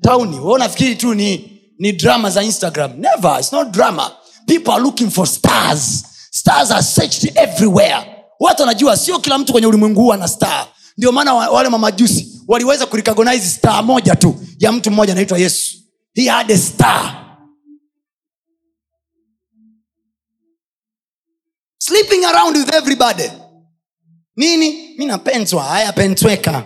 Tauni 0.01 0.39
we 0.41 0.53
unafikiri 0.53 0.97
tu 0.97 1.15
ni 1.15 1.61
ni 1.79 1.93
drama 1.93 2.31
za 2.31 2.43
instagram? 2.43 2.93
Never 2.99 3.37
it's 3.41 3.53
not 3.53 3.69
drama. 3.71 4.11
People 4.47 4.71
are 4.73 4.83
looking 4.83 5.11
for 5.11 5.27
stars. 5.27 6.05
Stars 6.31 6.71
are 6.71 6.83
searched 6.83 7.33
everywhere 7.39 8.12
watu 8.43 8.63
wanajua 8.63 8.97
sio 8.97 9.19
kila 9.19 9.39
mtu 9.39 9.53
kwenye 9.53 9.67
ulimwengu 9.67 10.01
huu 10.01 10.13
ana 10.13 10.29
star. 10.29 10.69
Ndio 10.97 11.13
maana 11.13 11.35
wale 11.35 11.69
mamajusi 11.69 12.43
waliweza 12.49 12.87
kurecognize 12.87 13.49
star 13.49 13.85
moja 13.85 14.17
tu 14.17 14.35
ya 14.59 14.73
mtu 14.73 14.91
mmoja 14.91 15.13
anaitwa 15.13 15.39
yesu. 15.39 15.77
He 16.15 16.29
had 16.29 16.55
a 16.55 16.59
star. 16.59 17.19
Sleeping 21.79 22.25
around 22.25 22.57
with 22.57 22.75
everybody. 22.75 23.31
Nini? 24.37 24.95
Mi 24.99 25.07
napenzwa 25.07 25.63
haya 25.63 25.93
pentweka 25.93 26.65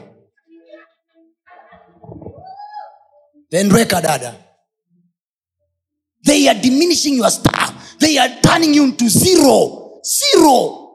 pendweka 3.51 4.01
dada. 4.03 4.35
They 6.25 6.49
are 6.49 6.59
diminishing 6.61 7.17
your 7.17 7.31
star. 7.31 7.75
They 7.99 8.19
are 8.19 8.35
turning 8.43 8.75
you 8.75 8.85
into 8.85 9.09
zero. 9.09 9.83
Zero 10.03 10.86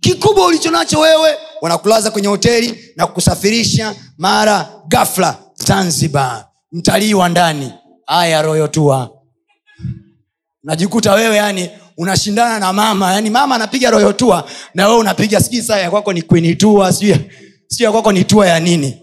kikubwa 0.00 0.46
ulicho 0.46 0.70
nacho 0.70 1.00
wewe 1.00 1.36
wanakulaza 1.60 2.10
kwenye 2.10 2.28
hoteli 2.28 2.92
na 2.96 3.06
kukusafirisha 3.06 3.94
mara 4.18 4.68
gafla 4.88 5.38
zanzibar. 5.54 6.46
Mtalii 6.72 7.14
wa 7.14 7.28
ndani. 7.28 7.72
Aya 8.06 8.42
royotua 8.42 9.10
najikuta 10.62 11.12
wewe 11.12 11.36
yani 11.36 11.70
unashindana 11.96 12.58
na 12.58 12.72
mama. 12.72 13.12
Yani 13.12 13.30
mama 13.30 13.54
anapiga 13.54 13.90
royotua 13.90 14.48
na 14.74 14.86
wewe 14.88 14.98
unapiga 15.00 15.40
sijui 15.40 15.62
saa 15.62 15.78
ya 15.78 16.02
ni 16.12 16.22
kwinitua 16.22 16.92
sijui 16.92 17.16
ya 17.78 18.12
ni 18.12 18.24
tua 18.24 18.46
ya 18.46 18.60
nini? 18.60 19.02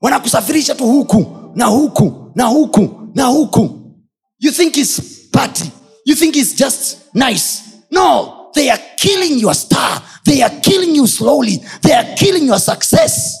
Wanakusafirisha 0.00 0.74
tu 0.74 0.86
huku 0.86 1.26
na 1.54 1.66
huku 1.66 2.32
na 2.34 2.44
huku 2.44 3.10
na 3.14 3.24
huku. 3.24 3.70
You 4.38 4.52
think 4.52 4.76
it's 4.76 5.00
party? 5.32 5.70
You 6.04 6.16
think 6.16 6.36
it's 6.36 6.56
just 6.56 6.96
nice? 7.14 7.62
No 7.90 8.37
they 8.58 8.70
are 8.70 8.82
killing 8.96 9.38
your 9.38 9.54
star. 9.54 10.02
They 10.24 10.42
are 10.42 10.60
killing 10.60 10.96
you 10.96 11.06
slowly. 11.06 11.62
They 11.82 11.94
are 11.94 12.14
killing 12.16 12.46
your 12.46 12.58
success. 12.60 13.36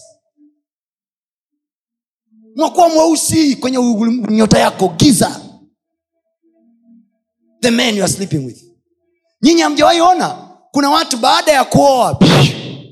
Mwakuwa 2.56 2.88
mweusi 2.88 3.56
kwenye 3.56 3.78
nyota 4.30 4.58
yako 4.58 4.88
giza. 4.88 5.40
The 7.60 7.70
man 7.70 7.96
you 7.96 8.04
are 8.04 8.12
sleeping 8.12 8.46
with. 8.46 8.64
Nyinyi 9.42 9.60
hamjawahi 9.60 10.00
ona? 10.00 10.28
Kuna 10.72 10.90
watu 10.90 11.16
baada 11.16 11.52
ya 11.52 11.64
kuoa 11.64 12.18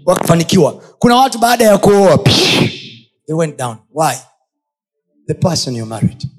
wakafanikiwa. 0.06 0.72
Kuna 0.98 1.16
watu 1.16 1.38
baada 1.38 1.64
ya 1.64 1.78
kuoa 1.78 2.18
they 3.26 3.34
went 3.34 3.58
down. 3.58 3.76
Why? 3.94 4.14
The 5.26 5.34
person 5.34 5.76
you 5.76 5.86
married 5.86 6.35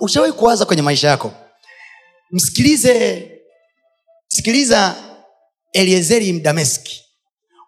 ushawahi 0.00 0.32
kuwaza 0.32 0.64
kwenye 0.64 0.82
maisha 0.82 1.08
yako? 1.08 1.32
Msikilize 2.30 3.30
sikiliza 4.28 4.94
eliezeri 5.72 6.32
mdameski. 6.32 7.02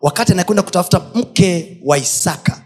Wakati 0.01 0.33
anakwenda 0.33 0.62
kutafuta 0.62 1.01
mke 1.14 1.81
wa 1.85 1.99
isaka 1.99 2.62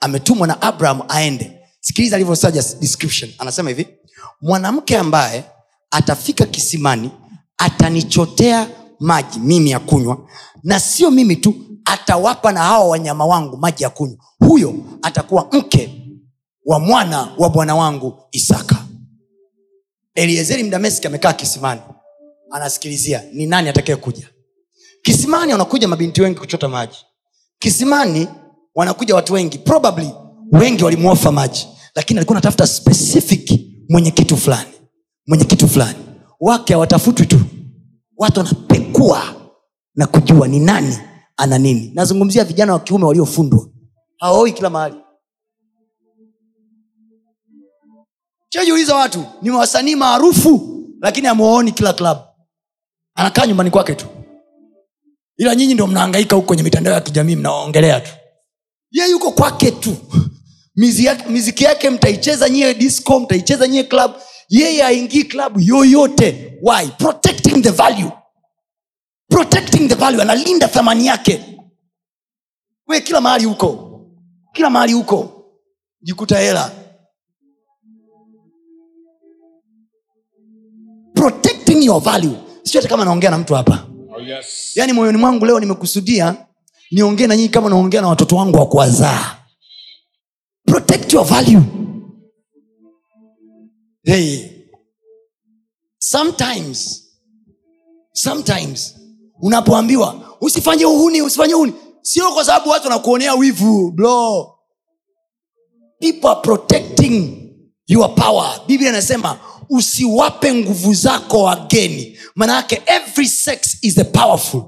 ametumwa 0.00 0.46
na 0.46 0.62
abraham 0.62 1.02
aende. 1.08 1.52
Sikiliza 1.80 2.16
alivyosaja 2.16 2.62
description. 2.80 3.30
Anasema 3.38 3.70
hivi 3.70 3.88
mwanamke 4.40 4.98
ambaye 4.98 5.44
atafika 5.90 6.46
kisimani 6.46 7.10
atanichotea 7.58 8.68
maji 9.00 9.38
mimi 9.40 9.70
ya 9.70 9.80
kunywa 9.80 10.18
na 10.62 10.80
sio 10.80 11.10
mimi 11.10 11.36
tu 11.36 11.54
atawapa 11.84 12.52
na 12.52 12.60
hawa 12.60 12.88
wanyama 12.88 13.26
wangu 13.26 13.56
maji 13.56 13.82
ya 13.82 13.90
kunywa. 13.90 14.16
Huyo 14.38 14.74
atakuwa 15.02 15.48
mke 15.52 16.02
wa 16.66 16.80
mwana 16.80 17.28
wa 17.38 17.50
bwana 17.50 17.74
wangu 17.74 18.20
isaka 18.32 18.75
eliezeri 20.16 20.62
mdameski 20.64 21.06
amekaa 21.06 21.32
kisimani. 21.32 21.80
Anasikilizia 22.50 23.22
ni 23.32 23.46
nani 23.46 23.68
atakaye 23.68 23.96
kuja? 23.96 24.28
Kisimani 25.02 25.52
wanakuja 25.52 25.88
mabinti 25.88 26.22
wengi 26.22 26.38
kuchota 26.38 26.68
maji. 26.68 26.96
Kisimani 27.58 28.28
wanakuja 28.74 29.14
watu 29.14 29.32
wengi. 29.34 29.58
Probably 29.58 30.10
wengi 30.52 30.84
walimwofa 30.84 31.32
maji. 31.32 31.68
Lakini 31.94 32.18
alikuwa 32.18 32.36
anatafuta 32.36 32.66
specific 32.66 33.60
mwenye 33.88 34.10
kitu 34.10 34.36
fulani. 34.36 34.70
Mwenye 35.26 35.44
kitu 35.44 35.68
fulani. 35.68 35.98
Wake 36.40 36.72
hawatafutwi 36.72 37.26
tu. 37.26 37.40
Watu 38.16 38.40
wanapekua 38.40 39.22
na 39.94 40.06
kujua 40.06 40.48
ni 40.48 40.60
nani 40.60 40.98
ana 41.36 41.58
nini. 41.58 41.92
Nazungumzia 41.94 42.44
vijana 42.44 42.72
wa 42.72 42.80
kiume 42.80 43.04
waliofundwa. 43.04 43.68
Hawaoi 44.18 44.52
kila 44.52 44.70
mahali 44.70 44.94
chajiuliza 48.56 48.94
watu 48.96 49.24
ni 49.42 49.50
wasanii 49.50 49.94
maarufu 49.96 50.82
lakini 51.00 51.26
amwaoni 51.26 51.72
kila 51.72 51.92
klabu 51.92 52.20
anakaa 53.14 53.46
nyumbani 53.46 53.70
kwake 53.70 53.94
tu. 53.94 54.06
Ila 55.36 55.54
nyinyi 55.54 55.74
ndio 55.74 55.86
mnaangaika 55.86 56.36
huko 56.36 56.46
kwenye 56.46 56.62
mitandao 56.62 56.94
ya 56.94 57.00
kijamii 57.00 57.36
mnaongelea 57.36 58.00
tu. 58.00 58.10
Ye 58.90 59.10
yuko 59.10 59.32
kwake 59.32 59.70
tu. 59.70 59.96
Miziki 61.28 61.64
yake 61.64 61.90
mtaicheza 61.90 62.48
nyie 62.48 62.74
disco 62.74 63.20
mtaicheza 63.20 63.68
nyie 63.68 63.82
club. 63.84 64.12
Yeye 64.48 64.84
aingii 64.84 65.24
klabu 65.24 65.60
yoyote. 65.60 66.58
Why? 66.62 66.86
Protecting 66.98 67.62
the 67.62 67.70
value. 67.70 68.10
Protecting 69.28 69.88
the 69.88 69.94
value 69.94 70.22
analinda 70.22 70.68
thamani 70.68 71.06
yake. 71.06 71.44
We 72.88 73.00
kila 73.00 73.20
mahali 73.20 73.44
huko 73.44 74.00
kila 74.52 74.70
mahali 74.70 74.92
huko 74.92 75.44
jikuta 76.02 76.38
hela 76.38 76.85
protecting 81.30 81.82
your 81.82 82.00
value. 82.00 82.36
Sio 82.62 82.82
kama 82.82 83.04
naongea 83.04 83.30
na 83.30 83.38
mtu 83.38 83.54
hapa. 83.54 83.86
Oh, 84.16 84.20
yes. 84.20 84.72
yaani 84.76 84.92
moyoni 84.92 85.18
mwangu 85.18 85.46
leo 85.46 85.60
nimekusudia 85.60 86.46
niongee 86.90 87.26
na 87.26 87.36
nyinyi 87.36 87.48
kama 87.48 87.68
naongea 87.70 88.00
na 88.00 88.08
watoto 88.08 88.36
wangu 88.36 88.56
wa 88.58 88.66
kuwazaa. 88.66 89.36
Protect 90.66 91.12
your 91.12 91.24
value. 91.26 91.62
Hey. 94.04 94.48
sometimes 95.98 97.02
sometimes 98.12 98.94
unapoambiwa 99.42 100.36
usifanye 100.40 100.86
uhuni 100.86 101.22
usifanye 101.22 101.54
uhuni. 101.54 101.72
Sio 102.02 102.32
kwa 102.32 102.44
sababu 102.44 102.70
watu 102.70 102.84
wanakuonea 102.88 103.34
wivu 103.34 103.90
blo 103.92 104.52
people 106.00 106.28
are 106.28 106.40
protecting 106.40 107.38
your 107.86 108.14
power. 108.14 108.60
Biblia 108.66 108.88
inasema 108.90 109.38
usiwape 109.68 110.54
nguvu 110.54 110.94
zako 110.94 111.42
wageni. 111.42 112.18
Maanayake 112.34 112.82
every 112.86 113.28
sex 113.28 113.78
is 113.82 113.98
a 113.98 114.04
powerful. 114.04 114.62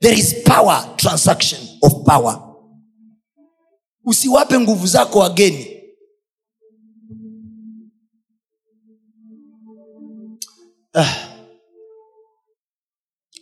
There 0.00 0.18
is 0.18 0.34
power 0.44 0.96
transaction 0.96 1.60
of 1.82 1.92
power. 2.04 2.48
Usiwape 4.04 4.58
nguvu 4.60 4.86
zako 4.86 5.18
wageni. 5.18 5.66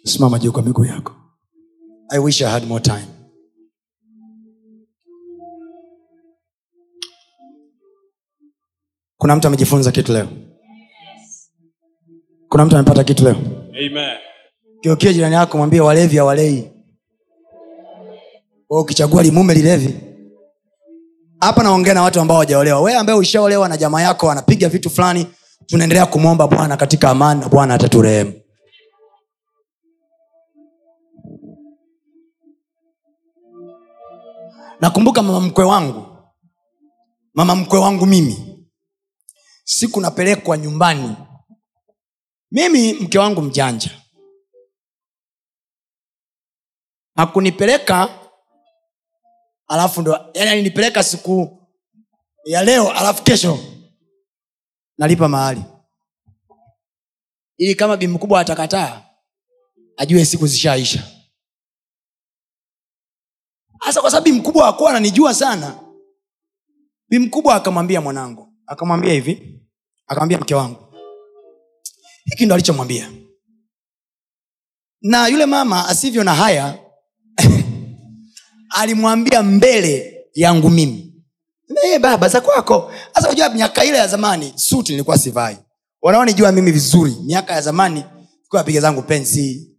Simama 0.04 0.38
juu 0.38 0.52
kwa 0.52 0.62
miguu 0.62 0.84
yako. 0.84 1.12
I 2.10 2.18
wish 2.18 2.42
i 2.42 2.50
had 2.50 2.66
more 2.66 2.80
time 2.82 3.06
kuna 9.20 9.36
mtu 9.36 9.46
amejifunza 9.46 9.92
kitu 9.92 10.12
leo? 10.12 10.28
Kuna 12.48 12.64
mtu 12.64 12.76
amepata 12.76 13.04
kitu 13.04 13.24
leo? 13.24 13.36
Amen. 13.86 14.16
kiokio 14.80 15.12
jirani 15.12 15.34
yako 15.34 15.58
mwambie 15.58 15.80
walevi 15.80 16.16
hawalei. 16.16 16.70
Ukichagua 18.70 19.22
limume 19.22 19.54
lilevi. 19.54 20.00
Hapa 21.40 21.62
naongea 21.62 21.94
na 21.94 22.02
watu 22.02 22.20
ambao 22.20 22.38
wajaolewa 22.38 22.80
wee 22.80 22.94
ambaye 22.94 23.18
ushaolewa 23.18 23.68
na 23.68 23.76
jamaa 23.76 24.00
yako 24.00 24.30
anapiga 24.30 24.68
vitu 24.68 24.90
fulani 24.90 25.26
tunaendelea 25.66 26.06
kumwomba 26.06 26.48
bwana 26.48 26.76
katika 26.76 27.10
amani 27.10 27.40
na 27.40 27.48
bwana 27.48 27.74
ataturehemu 27.74 28.32
nakumbuka 34.80 35.22
mama 35.22 35.40
mkwe 35.40 35.64
wangu. 35.64 36.06
Mama 37.34 37.54
mkwe 37.54 37.78
wangu 37.78 38.06
mimi 38.06 38.49
siku 39.70 40.00
napelekwa 40.00 40.58
nyumbani. 40.58 41.16
Mimi 42.50 42.92
mke 42.92 43.18
wangu 43.18 43.42
mjanja. 43.42 44.02
Hakunipeleka 47.16 48.18
alafu 49.66 50.00
ndo 50.00 50.12
yani 50.34 50.50
alinipeleka 50.50 51.02
siku 51.02 51.66
ya 52.44 52.62
leo 52.62 52.90
alafu 52.92 53.22
kesho 53.22 53.58
nalipa 54.98 55.28
mahali. 55.28 55.64
Ili 57.56 57.74
kama 57.74 57.96
bimu 57.96 58.18
kubwa 58.18 58.40
atakataa 58.40 59.04
ajue 59.96 60.24
siku 60.24 60.46
zishaisha. 60.46 61.02
Hasa 63.80 64.00
kwa 64.00 64.10
sababu 64.10 64.24
bi 64.24 64.32
mkubwa 64.32 64.68
akuwa 64.68 64.90
ananijua 64.90 65.34
sana. 65.34 65.78
Bimkubwa 67.08 67.54
akamwambia 67.54 68.00
mwanangu 68.00 68.52
akamwambia 68.66 69.12
hivi 69.12 69.59
akamwambia 70.10 70.38
mke 70.38 70.54
wangu. 70.54 70.76
Hiki 72.24 72.46
ndo 72.46 72.54
alichomwambia. 72.54 73.10
Na 75.02 75.26
yule 75.28 75.46
mama 75.46 75.88
asivyo 75.88 76.24
na 76.24 76.34
haya 76.34 76.78
alimwambia 78.80 79.42
mbele 79.42 80.24
yangu 80.34 80.70
mimi. 80.70 81.06
Hey, 81.82 81.98
baba 81.98 82.28
za 82.28 82.40
kwako. 82.40 82.92
Sasa 83.14 83.28
unajua 83.28 83.48
miaka 83.48 83.84
ile 83.84 83.98
ya 83.98 84.06
zamani 84.06 84.52
suti 84.56 84.92
nilikuwa 84.92 85.18
sivai. 85.18 85.56
Wanaonijua 86.02 86.52
mimi 86.52 86.72
vizuri 86.72 87.16
miaka 87.24 87.52
ya 87.52 87.60
zamani 87.62 88.04
napiga 88.52 88.80
zangu 88.80 89.02
pensi 89.02 89.70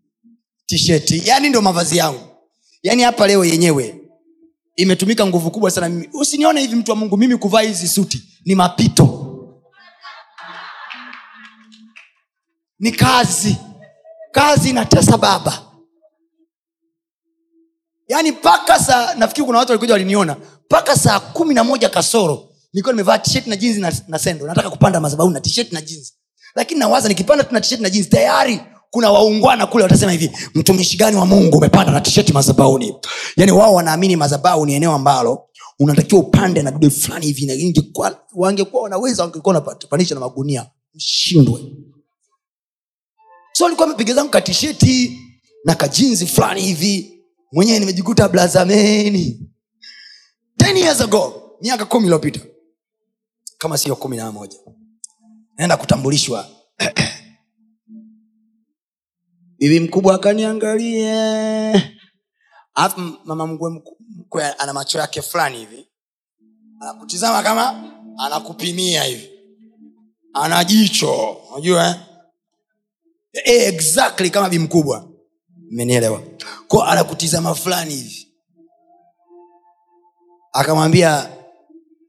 tisheti 0.65 1.21
yani 1.25 1.49
ndio 1.49 1.61
mavazi 1.61 1.97
yangu. 1.97 2.19
Yani 2.83 3.03
hapa 3.03 3.27
leo 3.27 3.45
yenyewe 3.45 4.01
imetumika 4.75 5.25
nguvu 5.25 5.51
kubwa 5.51 5.71
sana. 5.71 5.89
Mimi 5.89 6.09
usinione 6.13 6.61
hivi 6.61 6.75
mtu 6.75 6.91
wa 6.91 6.97
mungu 6.97 7.17
mimi 7.17 7.37
kuvaa 7.37 7.61
hizi 7.61 7.87
suti 7.87 8.23
ni 8.45 8.55
mapito 8.55 9.20
ni 12.81 12.91
kazi. 12.91 13.57
Kazi 14.31 14.69
inatesa 14.69 15.17
baba. 15.17 15.61
Yaani 18.07 18.31
mpaka 18.31 18.79
saa 18.79 19.13
nafikiri 19.15 19.45
kuna 19.45 19.57
watu 19.59 19.71
walikuja 19.71 19.93
waliniona 19.93 20.35
mpaka 20.65 20.95
saa 20.95 21.19
kumi 21.19 21.53
na 21.53 21.63
moja 21.63 21.89
kasoro 21.89 22.49
nikiwa 22.73 22.93
nimevaa 22.93 23.17
tisheti 23.17 23.49
na 23.49 23.55
jinzi 23.55 23.79
na, 23.81 23.93
na 24.07 24.19
sendo. 24.19 24.47
Nataka 24.47 24.69
kupanda 24.69 24.99
madhabahu 24.99 25.29
na 25.29 25.39
tisheti 25.39 25.73
na 25.75 25.81
jinzi 25.81 26.13
lakini 26.55 26.79
nawaza 26.79 27.09
nikipanda 27.09 27.43
tu 27.43 27.53
na 27.53 27.61
tisheti 27.61 27.83
na 27.83 27.89
jinzi 27.89 28.09
tayari 28.09 28.61
kuna 28.89 29.11
waungwana 29.11 29.67
kule 29.67 29.83
watasema 29.83 30.11
hivi 30.11 30.31
mtumishi 30.55 30.97
gani 30.97 31.17
wa 31.17 31.25
mungu 31.25 31.57
umepanda 31.57 31.91
na 31.91 32.01
tisheti 32.01 32.33
mazabauni? 32.33 32.95
Yaani 33.37 33.51
wao 33.51 33.73
wanaamini 33.73 34.15
mazabau 34.15 34.65
ni 34.65 34.73
eneo 34.73 34.91
ambalo 34.93 35.45
unatakiwa 35.79 36.21
upande 36.21 36.61
na 36.61 36.71
dude 36.71 36.89
fulani 36.89 37.25
hivi 37.25 37.83
wangekuwa 38.35 38.83
wanaweza 38.83 39.23
wangekuwa 39.23 39.55
wanapanisha 39.55 40.15
na 40.15 40.21
magunia. 40.21 40.65
Mshindwe 40.95 41.61
so 43.61 43.65
alikuwa 43.67 43.87
amepiga 43.87 44.13
zangu 44.13 44.29
katisheti 44.31 45.21
na 45.65 45.75
kajinzi 45.75 46.27
fulani 46.27 46.61
hivi. 46.61 47.23
Mwenyewe 47.51 47.79
nimejikuta 47.79 48.29
blazameni. 48.29 49.49
10 50.59 50.77
years 50.77 51.01
ago 51.01 51.51
miaka 51.61 51.85
kumi 51.85 52.03
iliyopita 52.05 52.39
kama 53.57 53.77
sio 53.77 53.95
kumi 53.95 54.17
na 54.17 54.31
moja 54.31 54.57
naenda 55.57 55.77
kutambulishwa. 55.77 56.47
Bibi 59.59 59.79
mkubwa 59.79 60.15
akaniangalia. 60.15 61.73
Alafu 62.73 62.99
mama 63.25 63.47
mkwe 63.47 63.81
mkwe 64.17 64.45
ana 64.45 64.73
macho 64.73 64.99
yake 64.99 65.21
fulani 65.21 65.57
hivi. 65.57 65.87
Anakutizama 66.79 67.43
kama 67.43 67.91
anakupimia 68.17 69.03
hivi. 69.03 69.29
Ana 70.33 70.63
jicho 70.63 71.31
unajua 71.51 71.87
eh? 71.89 72.10
Eh, 73.33 73.67
exactly 73.73 74.29
kama 74.29 74.49
bi 74.49 74.59
mkubwa. 74.59 75.07
Mmenielewa 75.71 76.23
ko 76.67 76.83
anakutizama 76.83 77.55
fulani 77.55 77.93
hivi. 77.95 78.27
Akamwambia 80.53 81.37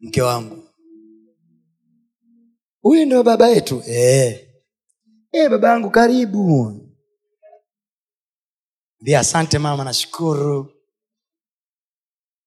mke 0.00 0.22
wangu. 0.22 0.68
Huyu 2.82 3.06
ndio 3.06 3.22
baba 3.22 3.48
yetu? 3.48 3.82
E. 3.88 4.48
E, 5.32 5.48
baba 5.48 5.68
yangu 5.68 5.90
karibu. 5.90 6.78
Mbia 9.00 9.20
asante 9.20 9.58
mama 9.58 9.84
nashukuru. 9.84 10.72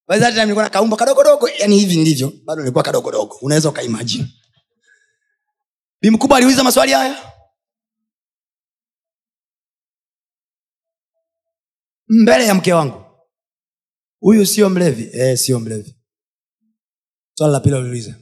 Nilikuwa 0.09 0.63
na 0.63 0.69
kaumba 0.69 0.97
kadogodogo 0.97 1.49
yani 1.49 1.77
hivi 1.77 1.95
nilivyo 1.97 2.33
bado 2.43 2.61
nilikuwa 2.61 2.83
kadogodogo 2.83 3.35
unaweza 3.41 3.69
ukaimajini 3.69 4.27
bi 6.01 6.09
mkubwa 6.09 6.37
aliuliza 6.37 6.63
maswali 6.63 6.91
haya 6.91 7.34
mbele 12.07 12.45
ya 12.45 12.53
mke 12.55 12.73
wangu. 12.73 13.01
Huyu 14.19 14.45
sio 14.45 14.69
mlevi. 14.69 15.09
E, 15.13 15.37
sio 15.37 15.59
mlevi. 15.59 15.95
Swala 17.37 17.53
la 17.53 17.59
pili 17.59 17.75
aliuliza. 17.75 18.15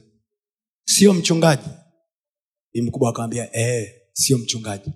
Sio 0.86 1.14
mchungaji? 1.14 1.68
Ni 2.74 2.82
mkubwa 2.82 3.10
akawambia 3.10 3.56
e, 3.56 3.94
sio 4.12 4.38
mchungaji. 4.38 4.92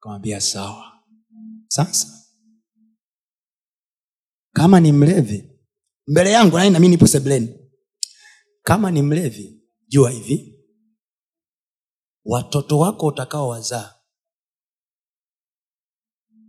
Kawambia 0.00 0.40
sawa. 0.40 1.02
Sasa 1.68 2.14
kama 4.54 4.80
ni 4.80 4.92
mlevi 4.92 5.60
mbele 6.06 6.30
yangu 6.30 6.56
nani 6.56 6.70
nami 6.70 6.88
nipo 6.88 7.06
sebleni 7.06 7.70
kama 8.62 8.90
ni 8.90 9.02
mlevi 9.02 9.62
jua 9.88 10.10
hivi 10.10 10.64
watoto 12.24 12.78
wako 12.78 13.06
utakao 13.06 13.48
wazaa 13.48 13.94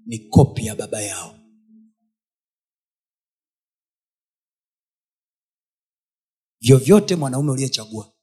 ni 0.09 0.19
kopi 0.19 0.65
ya 0.65 0.75
baba 0.75 1.01
yao. 1.01 1.35
Vyovyote 6.61 7.15
mwanaume 7.15 7.51
uliyechagua 7.51 8.13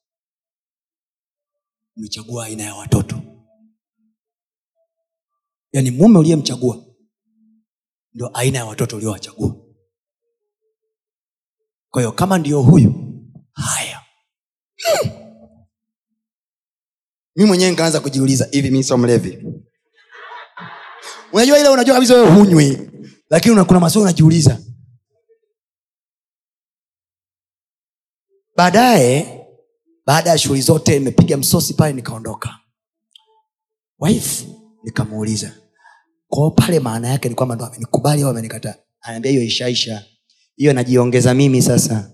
umechagua 1.96 2.44
aina 2.46 2.62
ya 2.62 2.74
watoto. 2.74 3.22
Yaani 5.72 5.90
mume 5.90 6.18
uliyemchagua 6.18 6.84
ndio 8.14 8.30
aina 8.36 8.58
ya 8.58 8.64
watoto 8.64 8.96
uliowachagua. 8.96 9.56
Kwa 11.90 12.02
hiyo 12.02 12.12
kama 12.12 12.38
ndio 12.38 12.62
huyu 12.62 12.94
haya. 13.52 14.04
Mi 17.36 17.44
mwenyewe 17.44 17.70
nikaanza 17.70 18.00
kujiuliza 18.00 18.48
hivi 18.52 18.70
mi 18.70 18.84
sio 18.84 18.98
mlevi 18.98 19.56
unajua 21.32 21.58
ile 21.58 21.68
unajua 21.68 21.94
kabisa 21.94 22.14
wewe 22.14 22.30
hunywi 22.30 22.90
lakini 23.30 23.52
una- 23.54 23.64
kuna 23.64 23.80
maswali 23.80 24.02
unajiuliza. 24.02 24.58
Baadaye 28.56 29.40
baada 30.06 30.30
ya 30.30 30.38
shughuli 30.38 30.60
zote 30.60 30.96
imepiga 30.96 31.36
msosi 31.36 31.74
pale 31.74 31.92
nikaondoka. 31.92 32.58
Wife 33.98 34.46
nikamuuliza. 34.84 35.52
Kwao 36.28 36.50
pale 36.50 36.80
maana 36.80 37.08
yake 37.08 37.28
ni 37.28 37.34
kwamba 37.34 37.54
ndo 37.54 37.66
amenikubali 37.66 38.22
au 38.22 38.30
amenikataa 38.30 38.74
anaambia 39.00 39.30
hiyo 39.30 39.42
ishaisha. 39.42 40.04
Hiyo 40.56 40.72
najiongeza 40.72 41.34
mimi 41.34 41.62
sasa. 41.62 42.10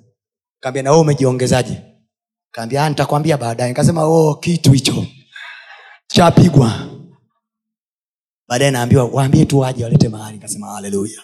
Kaambia 0.61 0.83
nawe 0.83 0.98
umejiongezaje 0.98 1.83
kaambia 2.51 2.85
"Ah, 2.85 2.88
nitakwambia 2.88 3.37
baadaye. 3.38 3.68
Nikasema 3.70 4.05
oh, 4.05 4.35
kitu 4.35 4.72
hicho. 4.72 5.07
Chapigwa 6.07 6.91
baadaye 8.52 8.70
naambiwa 8.70 9.04
waambie 9.04 9.44
tu 9.44 9.58
waje 9.58 9.84
walete 9.84 10.08
mahali. 10.08 10.36
Nikasema 10.36 10.66
haleluya. 10.72 11.22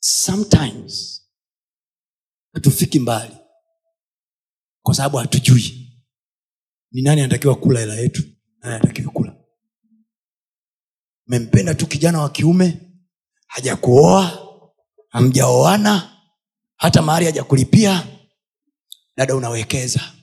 Sometimes 0.00 1.22
hatufiki 2.52 2.98
mbali 3.00 3.36
kwa 4.82 4.94
sababu 4.94 5.16
hatujui 5.16 5.92
ni 6.92 7.02
nani 7.02 7.20
anatakiwa 7.20 7.54
kula 7.56 7.80
hela 7.80 7.94
yetu 7.94 8.22
nani 8.60 8.74
anatakiwa 8.74 9.12
kula. 9.12 9.36
Mempenda 11.26 11.74
tu 11.74 11.86
kijana 11.86 12.20
wa 12.20 12.30
kiume 12.30 12.80
hajakuoa 13.46 14.48
hamjaoana 15.08 16.16
hata 16.76 17.02
mahali 17.02 17.26
hajakulipia 17.26 18.06
dada 19.16 19.36
unawekeza 19.36 20.17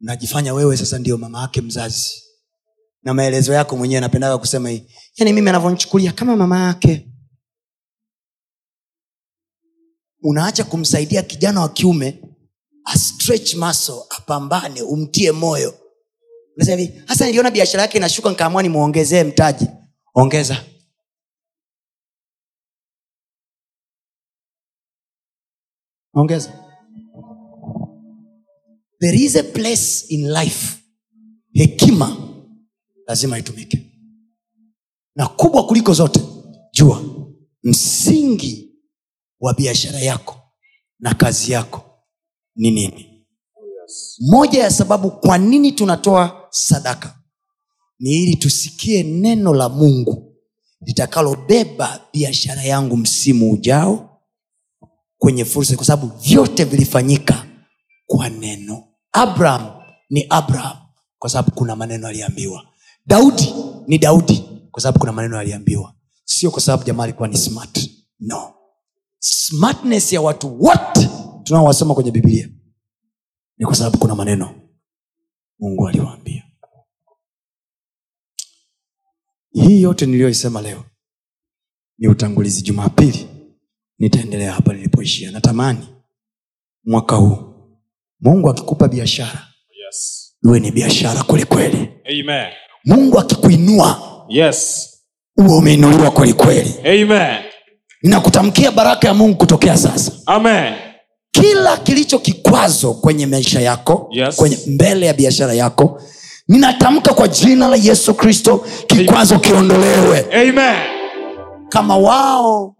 unajifanya 0.00 0.54
wewe 0.54 0.76
sasa 0.76 0.98
ndio 0.98 1.18
mama 1.18 1.40
yake 1.42 1.60
mzazi. 1.60 2.22
Na 3.02 3.14
maelezo 3.14 3.52
yako 3.52 3.76
mwenyewe 3.76 4.00
napendaga 4.00 4.38
kusema 4.38 4.68
hii. 4.70 4.86
Yaani 5.16 5.32
mimi 5.32 5.48
anavyonichukulia 5.48 6.12
kama 6.12 6.36
mama 6.36 6.60
yake. 6.66 7.06
Unaacha 10.22 10.64
kumsaidia 10.64 11.22
kijana 11.22 11.60
wa 11.60 11.68
kiume 11.68 12.22
astretch 12.84 13.54
muscle 13.54 14.02
apambane 14.10 14.82
umtie 14.82 15.32
moyo. 15.32 15.74
Unasema 16.56 16.80
hivi 16.80 17.02
hasa 17.06 17.26
niliona 17.26 17.50
biashara 17.50 17.82
yake 17.82 17.98
inashuka 17.98 18.30
nkaamua 18.30 18.62
nimwongezee 18.62 19.24
mtaji. 19.24 19.66
Ongeza. 20.14 20.64
Ongeza 26.14 26.59
there 29.00 29.16
is 29.16 29.36
a 29.36 29.42
place 29.42 30.06
in 30.08 30.28
life 30.32 30.76
hekima 31.52 32.16
lazima 33.06 33.38
itumike. 33.38 33.86
Na 35.16 35.26
kubwa 35.28 35.66
kuliko 35.66 35.92
zote 35.94 36.20
jua. 36.72 37.04
Msingi 37.62 38.74
wa 39.40 39.54
biashara 39.54 39.98
yako 39.98 40.40
na 40.98 41.14
kazi 41.14 41.52
yako 41.52 41.82
ni 42.56 42.70
nini? 42.70 43.26
Moja 44.20 44.62
ya 44.62 44.70
sababu 44.70 45.10
kwa 45.10 45.38
nini 45.38 45.72
tunatoa 45.72 46.46
sadaka 46.50 47.18
ni 47.98 48.10
ili 48.22 48.36
tusikie 48.36 49.02
neno 49.02 49.54
la 49.54 49.68
mungu 49.68 50.36
litakalobeba 50.80 52.00
biashara 52.12 52.62
yangu 52.62 52.96
msimu 52.96 53.52
ujao 53.52 54.20
kwenye 55.18 55.44
fursa 55.44 55.76
kwa 55.76 55.84
sababu 55.84 56.16
vyote 56.18 56.64
vilifanyika 56.64 57.46
kwa 58.06 58.28
neno 58.28 58.84
abraham 59.12 59.82
ni 60.10 60.26
abraham 60.30 60.76
kwa 61.18 61.30
sababu 61.30 61.54
kuna 61.54 61.76
maneno 61.76 62.08
aliambiwa. 62.08 62.66
Daudi 63.06 63.54
ni 63.86 63.98
daudi 63.98 64.44
kwa 64.70 64.82
sababu 64.82 64.98
kuna 64.98 65.12
maneno 65.12 65.38
aliambiwa. 65.38 65.94
Sio 66.24 66.50
kwa 66.50 66.60
sababu 66.60 66.84
jamaa 66.84 67.04
alikuwa 67.04 67.28
ni 67.28 67.36
smart. 67.38 67.90
No. 68.20 68.54
Smartness 69.18 70.12
ya 70.12 70.20
watu 70.20 70.62
wote 70.62 71.08
tunaowasoma 71.44 71.94
kwenye 71.94 72.10
bibilia 72.10 72.48
ni 73.58 73.66
kwa 73.66 73.74
sababu 73.74 73.98
kuna 73.98 74.14
maneno 74.14 74.54
mungu 75.58 75.88
aliwaambia. 75.88 76.44
Hii 79.52 79.82
yote 79.82 80.06
niliyoisema 80.06 80.62
leo 80.62 80.84
ni 81.98 82.08
utangulizi. 82.08 82.62
Jumapili 82.62 83.28
nitaendelea 83.98 84.52
hapa 84.52 84.72
nilipoishia. 84.72 85.30
Natamani 85.30 85.88
mwaka 86.84 87.16
huu 87.16 87.49
mungu 88.20 88.50
akikupa 88.50 88.88
biashara 88.88 89.46
Yes. 89.86 90.32
iwe 90.44 90.60
ni 90.60 90.70
biashara 90.70 91.22
kwelikweli 91.22 91.88
mungu 92.84 93.18
akikuinua 93.18 94.02
Yes. 94.28 94.88
uwe 95.38 95.56
umeinuliwa 95.56 96.10
kwelikweli 96.10 96.74
ninakutamkia 98.02 98.70
baraka 98.70 99.08
ya 99.08 99.14
mungu 99.14 99.36
kutokea 99.36 99.76
sasa 99.76 100.12
Amen. 100.26 100.74
kila 101.30 101.76
kilicho 101.76 102.18
kikwazo 102.18 102.94
kwenye 102.94 103.26
maisha 103.26 103.60
yako 103.60 104.08
Yes. 104.12 104.36
kwenye 104.36 104.58
mbele 104.66 105.06
ya 105.06 105.14
biashara 105.14 105.54
yako 105.54 106.02
ninatamka 106.48 107.14
kwa 107.14 107.28
jina 107.28 107.68
la 107.68 107.76
yesu 107.76 108.14
kristo 108.14 108.64
kikwazo 108.86 109.38
kiondolewe 109.38 110.26
Amen. 110.32 110.76
kama 111.68 111.96
wao 111.98 112.76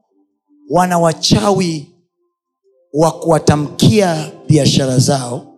wana 0.71 0.99
wachawi 0.99 1.90
wa 2.93 3.11
kuwatamkia 3.13 4.31
biashara 4.49 4.99
zao 4.99 5.55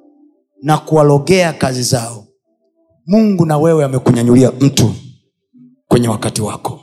na 0.63 0.79
kuwalogea 0.79 1.53
kazi 1.53 1.83
zao 1.83 2.27
mungu 3.07 3.47
na 3.47 3.59
wewe 3.59 3.85
amekunyanyulia 3.85 4.51
mtu 4.61 4.95
kwenye 5.89 6.09
wakati 6.09 6.43
wako 6.43 6.81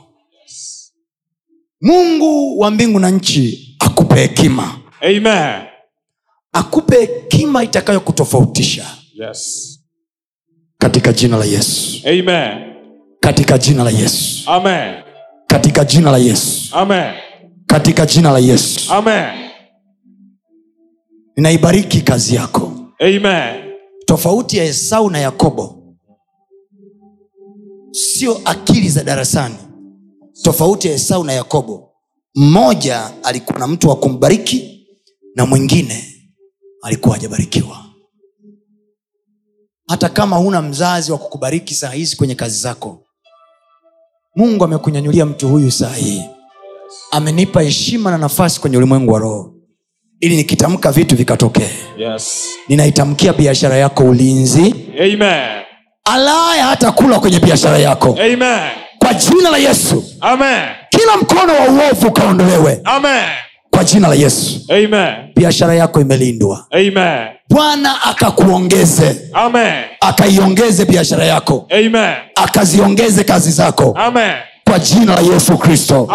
mungu 1.80 2.58
wa 2.58 2.70
mbingu 2.70 2.98
na 2.98 3.10
nchi 3.10 3.76
akupe 3.80 4.14
hekima 4.14 4.78
Amen. 5.00 5.62
akupe 6.52 7.00
hekima 7.00 7.64
itakayokutofautisha 7.64 8.86
Yes. 9.14 9.78
katika 10.78 11.12
jina 11.12 11.36
la 11.36 11.44
yesu 11.44 12.08
Amen. 12.08 12.74
katika 13.20 13.58
jina 13.58 13.84
la 13.84 13.90
yesu 13.90 14.50
Amen. 14.50 14.94
katika 15.46 15.84
jina 15.84 16.10
la 16.10 16.18
yesu 16.18 16.76
Amen. 16.76 17.14
katika 17.66 18.06
jina 18.06 18.32
la 18.32 18.38
yesu 18.38 18.92
Amen. 18.92 19.49
Ninaibariki 21.40 22.00
kazi 22.02 22.34
yako. 22.34 22.72
Amen. 23.00 23.70
tofauti 24.06 24.56
ya 24.56 24.64
esau 24.64 25.10
na 25.10 25.18
yakobo. 25.18 25.94
Sio 27.92 28.40
akili 28.44 28.88
za 28.88 29.04
darasani. 29.04 29.54
Tofauti 30.42 30.88
ya 30.88 30.94
esau 30.94 31.24
na 31.24 31.32
yakobo. 31.32 31.90
Mmoja 32.34 33.10
alikuwa 33.22 33.58
na 33.58 33.66
mtu 33.66 33.88
wa 33.88 33.96
kumbariki 33.96 34.86
na 35.36 35.46
mwingine 35.46 36.04
alikuwa 36.82 37.14
hajabarikiwa. 37.14 37.84
Hata 39.88 40.08
kama 40.08 40.36
huna 40.36 40.62
mzazi 40.62 41.12
wa 41.12 41.18
kukubariki 41.18 41.74
saa 41.74 41.90
hizi 41.90 42.16
kwenye 42.16 42.34
kazi 42.34 42.58
zako 42.60 43.06
mungu 44.36 44.64
amekunyanyulia 44.64 45.26
mtu 45.26 45.48
huyu 45.48 45.70
saa 45.70 45.94
hii. 45.94 46.22
Amenipa 47.10 47.62
heshima 47.62 48.10
na 48.10 48.18
nafasi 48.18 48.60
kwenye 48.60 48.76
ulimwengu 48.76 49.12
wa 49.12 49.18
roho 49.18 49.59
ili 50.20 50.36
nikitamka 50.36 50.92
vitu 50.92 51.16
vikatokee. 51.16 51.70
Yes. 51.98 52.44
ninaitamkia 52.68 53.32
biashara 53.32 53.76
yako 53.76 54.04
ulinzi. 54.04 54.74
Amen. 55.00 55.62
alaye 56.04 56.60
hata 56.62 56.92
kula 56.92 57.18
kwenye 57.20 57.38
biashara 57.40 57.78
yako. 57.78 58.18
Amen. 58.20 58.60
kwa 58.98 59.14
jina 59.14 59.50
la 59.50 59.56
yesu. 59.58 60.04
Amen. 60.20 60.62
kila 60.90 61.16
mkono 61.16 61.52
wa 61.52 61.68
uovu 61.68 62.06
ukaondolewe 62.06 62.80
Amen. 62.84 63.24
kwa 63.70 63.84
jina 63.84 64.08
la 64.08 64.14
yesu. 64.14 64.60
Biashara 65.36 65.74
yako 65.74 66.00
imelindwa. 66.00 66.66
Bwana 67.50 68.02
akakuongeze. 68.02 69.20
Akaiongeze 70.00 70.84
biashara 70.84 71.24
yako. 71.24 71.68
Akaziongeze 72.34 73.24
kazi 73.24 73.50
zako. 73.50 73.94
Amen. 73.98 74.32
kwa 74.64 74.78
jina 74.78 75.14
la 75.14 75.20
yesu 75.34 75.58
kristo. 75.58 76.08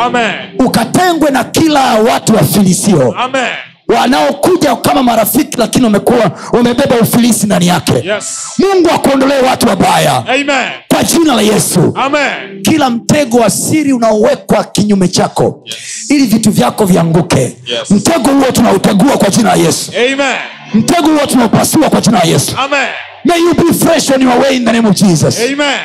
Ukatengwe 0.65 1.31
na 1.31 1.43
kila 1.43 1.93
watu 1.95 2.35
wafilisio 2.35 3.11
Amen. 3.17 3.47
Wanaokuja 3.87 4.75
kama 4.75 5.03
marafiki 5.03 5.57
lakini 5.57 5.83
wamekuwa 5.85 6.31
wamebeba 6.53 6.95
ufilisi 6.95 7.45
ndani 7.45 7.67
yake 7.67 7.93
Yes. 7.93 8.45
mungu 8.57 8.89
akuondolee 8.89 9.39
watu 9.41 9.67
wabaya 9.67 10.17
Amen. 10.27 10.69
kwa 10.87 11.03
jina 11.03 11.35
la 11.35 11.41
yesu 11.41 11.93
Amen. 11.95 12.61
kila 12.61 12.89
mtego 12.89 13.37
wa 13.37 13.49
siri 13.49 13.93
unaowekwa 13.93 14.63
kinyume 14.63 15.07
chako 15.07 15.61
Yes. 15.65 15.77
ili 16.09 16.25
vitu 16.25 16.51
vyako 16.51 16.85
vianguke 16.85 17.39
Yes. 17.41 17.91
mtego 17.91 18.29
huo 18.29 18.51
tunautegua 18.51 19.17
kwa 19.17 19.29
jina 19.29 19.49
la 19.55 19.63
yesu 19.63 19.91
Amen. 20.13 20.37
mtego 20.73 21.07
huo 21.07 21.25
tunaupasua 21.25 21.89
kwa 21.89 22.01
jina 22.01 22.19
la 22.19 22.25
yesu 22.25 22.51
Amen. 22.57 22.87
may 23.25 23.39
you 23.39 23.53
be 23.53 23.73
fresh 23.73 24.09
on 24.11 24.21
your 24.21 24.39
way 24.39 24.55
in 24.57 24.65
the 24.65 24.71
name 24.71 24.89
of 24.89 24.95
jesus 24.95 25.39
Amen. 25.39 25.79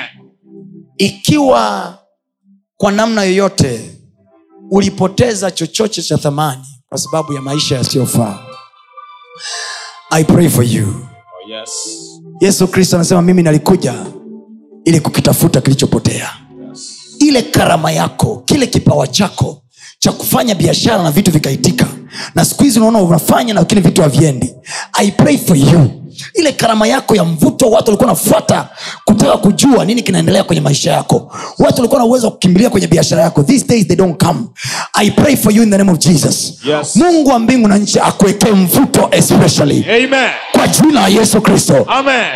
ikiwa 0.99 1.95
kwa 2.77 2.93
namna 2.93 3.25
yoyote 3.25 3.81
ulipoteza 4.71 5.51
chochote 5.51 6.03
cha 6.03 6.19
thamani 6.19 6.63
kwa 6.91 6.99
sababu 6.99 7.33
ya 7.33 7.41
maisha 7.43 7.77
yasiyofaa. 7.77 8.39
I 10.11 10.25
pray 10.25 10.49
for 10.49 10.65
you. 10.65 10.87
Oh, 10.89 11.51
yes. 11.51 11.71
yesu 12.41 12.69
kristo 12.69 12.97
anasema 12.97 13.23
mimi 13.23 13.43
nalikuja 13.43 13.95
ili 14.85 15.01
kukitafuta 15.01 15.61
kilichopotea. 15.61 16.31
Yes. 16.69 16.91
ile 17.19 17.43
karama 17.43 17.93
yako 17.93 18.43
kile 18.45 18.67
kipawa 18.67 19.07
chako 19.07 19.63
cha 19.99 20.13
kufanya 20.13 20.55
biashara 20.55 21.03
na 21.03 21.11
vitu 21.11 21.31
vikaitika 21.31 21.87
na 22.35 22.45
siku 22.45 22.63
hizi 22.65 22.79
unaona 22.81 22.99
unafanya 23.03 23.55
lakini 23.55 23.81
vitu 23.81 24.03
haviendi. 24.03 24.55
I 24.93 25.11
pray 25.11 25.39
for 25.39 25.57
you 25.57 25.91
ile 26.35 26.53
karama 26.53 26.87
yako 26.87 27.17
ya 27.17 27.25
mvuto 27.25 27.71
watu 27.71 27.87
walikuwa 27.87 28.09
nafuata 28.11 28.69
kutaka 29.05 29.37
kujua 29.37 29.85
nini 29.85 30.03
kinaendelea 30.03 30.45
kwenye 30.45 30.61
maisha 30.63 30.93
yako 30.93 31.33
watu 31.59 31.77
walikuwa 31.77 32.01
na 32.01 32.05
uwezo 32.07 32.27
wa 32.27 32.33
kukimbilia 32.33 32.71
kwenye 32.71 32.87
biashara 32.87 33.23
yako 33.23 33.43
these 33.43 33.67
days 33.67 33.87
they 33.87 33.97
don't 33.97 34.25
come 34.25 34.41
i 34.93 35.11
pray 35.11 35.37
for 35.37 35.53
you 35.53 35.63
in 35.63 35.71
the 35.71 35.79
name 35.79 35.93
of 35.93 35.99
jesus 35.99 36.53
Yes. 36.65 36.97
mungu 36.97 37.31
wa 37.31 37.39
mbingu 37.39 37.69
na 37.69 37.79
nchi 37.79 38.01
akuwekee 38.01 38.51
mvuto 38.51 39.09
especially 39.11 39.85
Amen. 39.91 40.31
kwa 40.53 40.69
jina 40.69 41.01
la 41.01 41.09
yesu 41.09 41.41
kristo 41.41 41.87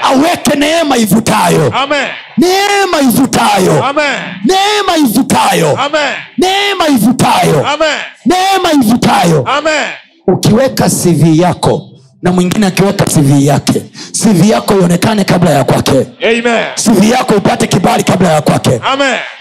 aweke 0.03 0.57
neema 0.59 0.97
ivutayo 0.97 1.73
Amen. 1.77 2.07
neema 2.39 3.01
ivutayo 3.03 3.85
Amen. 3.85 4.05
neema 4.45 4.97
ivutayo 4.97 5.79
Amen. 5.81 6.13
neema 6.39 6.89
ivutayo 6.89 7.67
Amen. 7.69 7.99
neema 8.27 8.73
ivutayo 8.73 9.45
Amen. 9.49 9.85
ukiweka 10.27 10.89
cv 10.91 11.41
yako 11.41 11.89
na 12.25 12.33
mwingine 12.33 12.67
akiweka 12.67 13.05
cv 13.05 13.45
yake. 13.45 13.83
Cv 14.13 14.45
yako 14.51 14.75
ionekane 14.75 15.25
kabla 15.25 15.51
ya 15.51 15.65
kwake. 15.65 16.07
Amen. 16.23 16.65
cv 16.85 17.11
yako 17.11 17.35
upate 17.35 17.67
kibali 17.67 18.05
kabla 18.05 18.33
ya 18.33 18.43
kwake. 18.43 18.81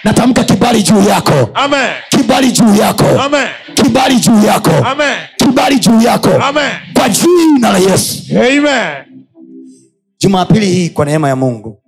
Natamka 0.04 0.43
kibali 0.43 0.84
juu 0.84 1.02
yako. 1.10 1.50
Amen. 1.54 1.89
kibali 2.10 2.52
juu 2.52 2.76
yako. 2.76 3.06
Amen. 3.22 3.48
kibali 3.74 4.15
juu 4.19 4.43
yako. 4.46 4.69
Amen. 4.72 5.15
kibali 5.38 5.80
juu 5.80 6.02
yako. 6.02 6.30
Amen. 6.30 6.72
kwa 6.93 7.10
jina 7.10 7.69
la 7.72 7.78
yesu. 7.78 8.22
Jumapili 10.19 10.65
hii 10.65 10.89
kwa 10.89 11.06
neema 11.06 11.28
ya 11.30 11.36
mungu 11.36 11.80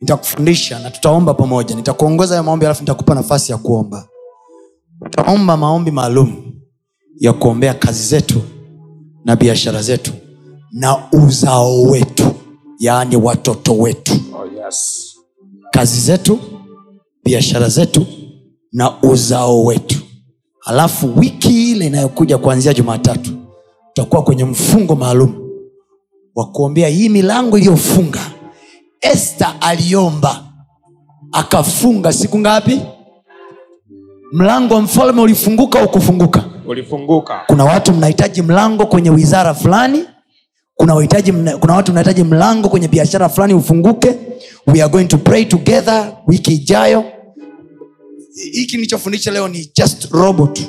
nitakufundisha 0.00 0.78
na 0.78 0.90
tutaomba 0.90 1.34
pamoja. 1.34 1.74
Nitakuongoza 1.76 2.34
ya 2.34 2.42
maombi 2.42 2.66
alafu 2.66 2.82
nitakupa 2.82 3.14
nafasi 3.14 3.52
ya 3.52 3.58
kuomba. 3.58 4.08
Utaomba 5.00 5.56
maombi 5.56 5.90
maalum 5.90 6.52
ya 7.20 7.32
kuombea 7.32 7.74
kazi 7.74 8.02
zetu 8.02 8.42
na 9.24 9.36
biashara 9.36 9.82
zetu 9.82 10.12
na 10.72 10.96
uzao 11.12 11.82
wetu 11.82 12.34
yaani 12.78 13.16
watoto 13.16 13.74
wetu. 13.78 14.12
Oh, 14.12 14.64
yes. 14.64 15.08
kazi 15.70 16.00
zetu 16.00 16.38
biashara 17.24 17.68
zetu 17.68 18.06
na 18.72 19.02
uzao 19.02 19.64
wetu. 19.64 19.98
Halafu 20.60 21.12
wiki 21.18 21.70
ile 21.70 21.86
inayokuja 21.86 22.38
kuanzia 22.38 22.74
jumatatu 22.74 23.30
tutakuwa 23.86 24.22
kwenye 24.22 24.44
mfungo 24.44 24.94
maalum 24.96 25.34
wa 26.34 26.46
kuombea 26.46 26.88
hii 26.88 27.08
milango 27.08 27.58
iliyofunga. 27.58 28.20
Este 29.00 29.44
aliomba 29.60 30.44
akafunga. 31.32 32.12
Siku 32.12 32.38
ngapi? 32.38 32.80
Mlango 34.32 34.74
wa 34.74 34.80
mfalme 34.82 35.20
ulifunguka 35.20 35.80
au 35.80 35.88
kufunguka? 35.88 36.44
Ulifunguka. 36.66 37.40
kuna 37.46 37.64
watu 37.64 37.92
mnahitaji 37.92 38.42
mlango 38.42 38.86
kwenye 38.86 39.10
wizara 39.10 39.54
fulani 39.54 40.04
kuna, 40.74 40.94
wahitaji, 40.94 41.32
kuna 41.32 41.74
watu 41.74 41.92
mnahitaji 41.92 42.22
mlango 42.24 42.68
kwenye 42.68 42.88
biashara 42.88 43.28
fulani 43.28 43.54
ufunguke. 43.54 44.14
We 44.66 44.82
are 44.82 44.92
going 44.92 45.04
to 45.04 45.18
pray 45.18 45.44
together 45.44 46.16
wiki 46.26 46.52
ijayo. 46.54 47.04
Hiki 48.52 48.76
nilichofundisha 48.76 49.30
leo 49.30 49.48
ni 49.48 49.72
just 49.76 50.10
robot. 50.10 50.60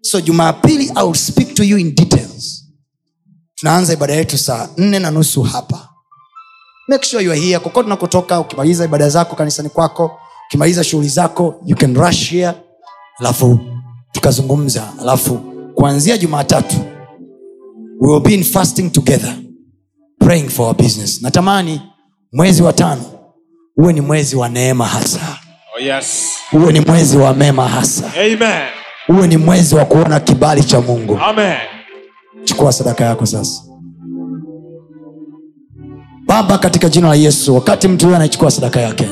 So 0.00 0.20
jumapili 0.20 0.92
I 0.94 1.04
will 1.04 1.14
speak 1.14 1.54
to 1.54 1.64
you 1.64 1.78
in 1.78 1.94
details. 1.94 2.64
Tunaanza 3.54 3.92
ibada 3.92 4.14
yetu 4.14 4.38
saa 4.38 4.68
nne 4.76 4.98
na 4.98 5.10
nusu 5.10 5.42
hapa. 5.42 5.88
Make 6.88 7.04
sure 7.06 7.24
you 7.24 7.32
are 7.32 7.40
here. 7.40 7.58
Kokote 7.58 7.86
unakotoka 7.86 8.40
ukimaliza 8.40 8.84
ibada 8.84 9.08
zako 9.08 9.36
kanisani 9.36 9.68
kwako 9.68 10.18
ukimaliza 10.48 10.84
shughuli 10.84 11.08
zako 11.08 11.54
you 11.66 11.76
can 11.76 11.94
rush 11.96 12.30
here. 12.30 12.52
Alafu 13.18 13.60
tukazungumza. 14.12 14.92
Alafu 15.00 15.38
kuanzia 15.74 16.18
jumatatu 16.18 16.76
we 18.00 18.08
will 18.08 18.20
be 18.20 18.34
in 18.34 18.44
fasting 18.44 18.90
together 18.90 19.34
praying 20.20 20.48
for 20.48 20.66
our 20.66 20.76
business. 20.76 21.22
Natamani 21.22 21.80
mwezi 22.32 22.62
wa 22.62 22.72
tano 22.72 23.02
uwe 23.76 23.92
ni 23.92 24.00
mwezi 24.00 24.36
wa 24.36 24.48
neema 24.48 24.86
hasa. 24.86 25.20
Oh, 25.76 25.80
yes. 25.82 26.32
uwe 26.52 26.72
ni 26.72 26.80
mwezi 26.80 27.16
wa 27.16 27.34
mema 27.34 27.68
hasa. 27.68 28.12
Amen. 28.16 28.68
uwe 29.08 29.26
ni 29.26 29.36
mwezi 29.36 29.74
wa 29.74 29.84
kuona 29.84 30.20
kibali 30.20 30.64
cha 30.64 30.80
mungu. 30.80 31.18
Amen. 31.22 31.56
chukua 32.44 32.72
sadaka 32.72 33.04
yako 33.04 33.26
sasa. 33.26 33.62
Baba 36.26 36.58
katika 36.58 36.88
jina 36.88 37.08
la 37.08 37.14
yesu 37.14 37.54
wakati 37.54 37.88
mtu 37.88 38.04
huyo 38.04 38.16
anaichukua 38.16 38.50
sadaka 38.50 38.80
yake 38.80 39.08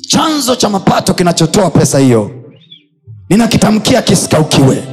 chanzo 0.00 0.56
cha 0.56 0.68
mapato 0.68 1.14
kinachotoa 1.14 1.70
pesa 1.70 1.98
hiyo 1.98 2.30
ninakitamkia 3.28 4.02
kisikaukiwe. 4.02 4.84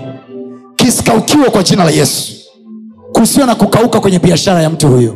Kisikaukiwe 0.75 1.49
kwa 1.49 1.63
jina 1.63 1.83
la 1.83 1.91
yesu 1.91 2.33
kusiwe 3.15 3.45
na 3.45 3.55
kukauka 3.55 3.99
kwenye 3.99 4.19
biashara 4.19 4.61
ya 4.61 4.69
mtu 4.69 4.87
huyo 4.87 5.15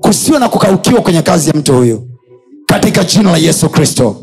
kusiwe 0.00 0.38
na 0.38 0.48
kukaukiwa 0.48 1.00
kwenye 1.00 1.22
kazi 1.22 1.50
ya 1.50 1.56
mtu 1.56 1.72
huyo 1.74 2.02
katika 2.66 3.04
jina 3.04 3.30
la 3.32 3.38
yesu 3.38 3.68
kristo. 3.68 4.16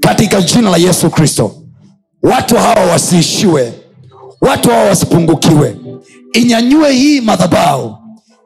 Katika 0.00 0.40
jina 0.42 0.70
la 0.70 0.76
yesu 0.76 1.10
kristo. 1.10 1.52
Watu 2.22 2.56
hawa 2.56 2.86
wasiishiwe. 2.86 3.72
Watu 4.40 4.70
hawa 4.70 4.84
wasipungukiwe. 4.84 5.76
Inyanyue 6.32 6.92
hii 6.92 7.20
madhabau 7.20 7.96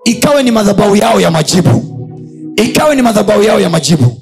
ikawe 0.05 0.43
ni 0.43 0.51
madhabau 0.51 0.97
yao 0.97 1.21
ya 1.21 1.31
majibu. 1.31 1.85
Ikawe 2.57 2.97
ni 2.97 3.03
madhabau 3.03 3.43
yao 3.43 3.61
ya 3.61 3.71
majibu. 3.71 4.21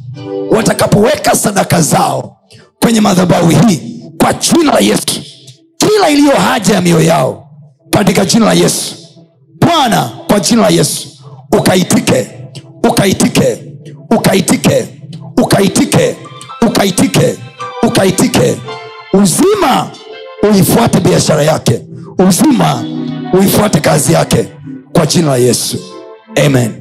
Watakapoweka 0.50 1.36
sadaka 1.36 1.80
zao 1.82 2.36
kwenye 2.82 3.00
madhabau 3.00 3.48
hii 3.48 4.02
kwa 4.18 4.32
jina 4.32 4.72
la 4.72 4.78
yesu. 4.80 5.20
Kila 5.76 6.10
iliyo 6.10 6.32
haja 6.36 6.74
ya 6.74 6.80
mioyo 6.80 7.06
yao. 7.06 7.46
Katika 7.90 8.24
jina 8.24 8.46
la 8.46 8.52
yesu 8.52 8.99
bwana 9.70 10.10
kwa 10.26 10.40
jina 10.40 10.62
la 10.62 10.68
yesu 10.68 11.08
ukaitike 11.58 12.30
ukaitike 12.88 13.58
ukaitike 14.10 14.86
ukaitike 15.42 16.16
ukaitike 16.66 17.36
ukaitike. 17.82 18.56
Uzima 19.12 19.90
uifuate 20.50 21.00
biashara 21.00 21.42
yake. 21.42 21.82
Uzima 22.28 22.84
uifuate 23.32 23.80
kazi 23.80 24.12
yake. 24.12 24.48
Kwa 24.92 25.06
jina 25.06 25.26
la 25.28 25.36
yesu. 25.36 25.78
Amen 26.46 26.80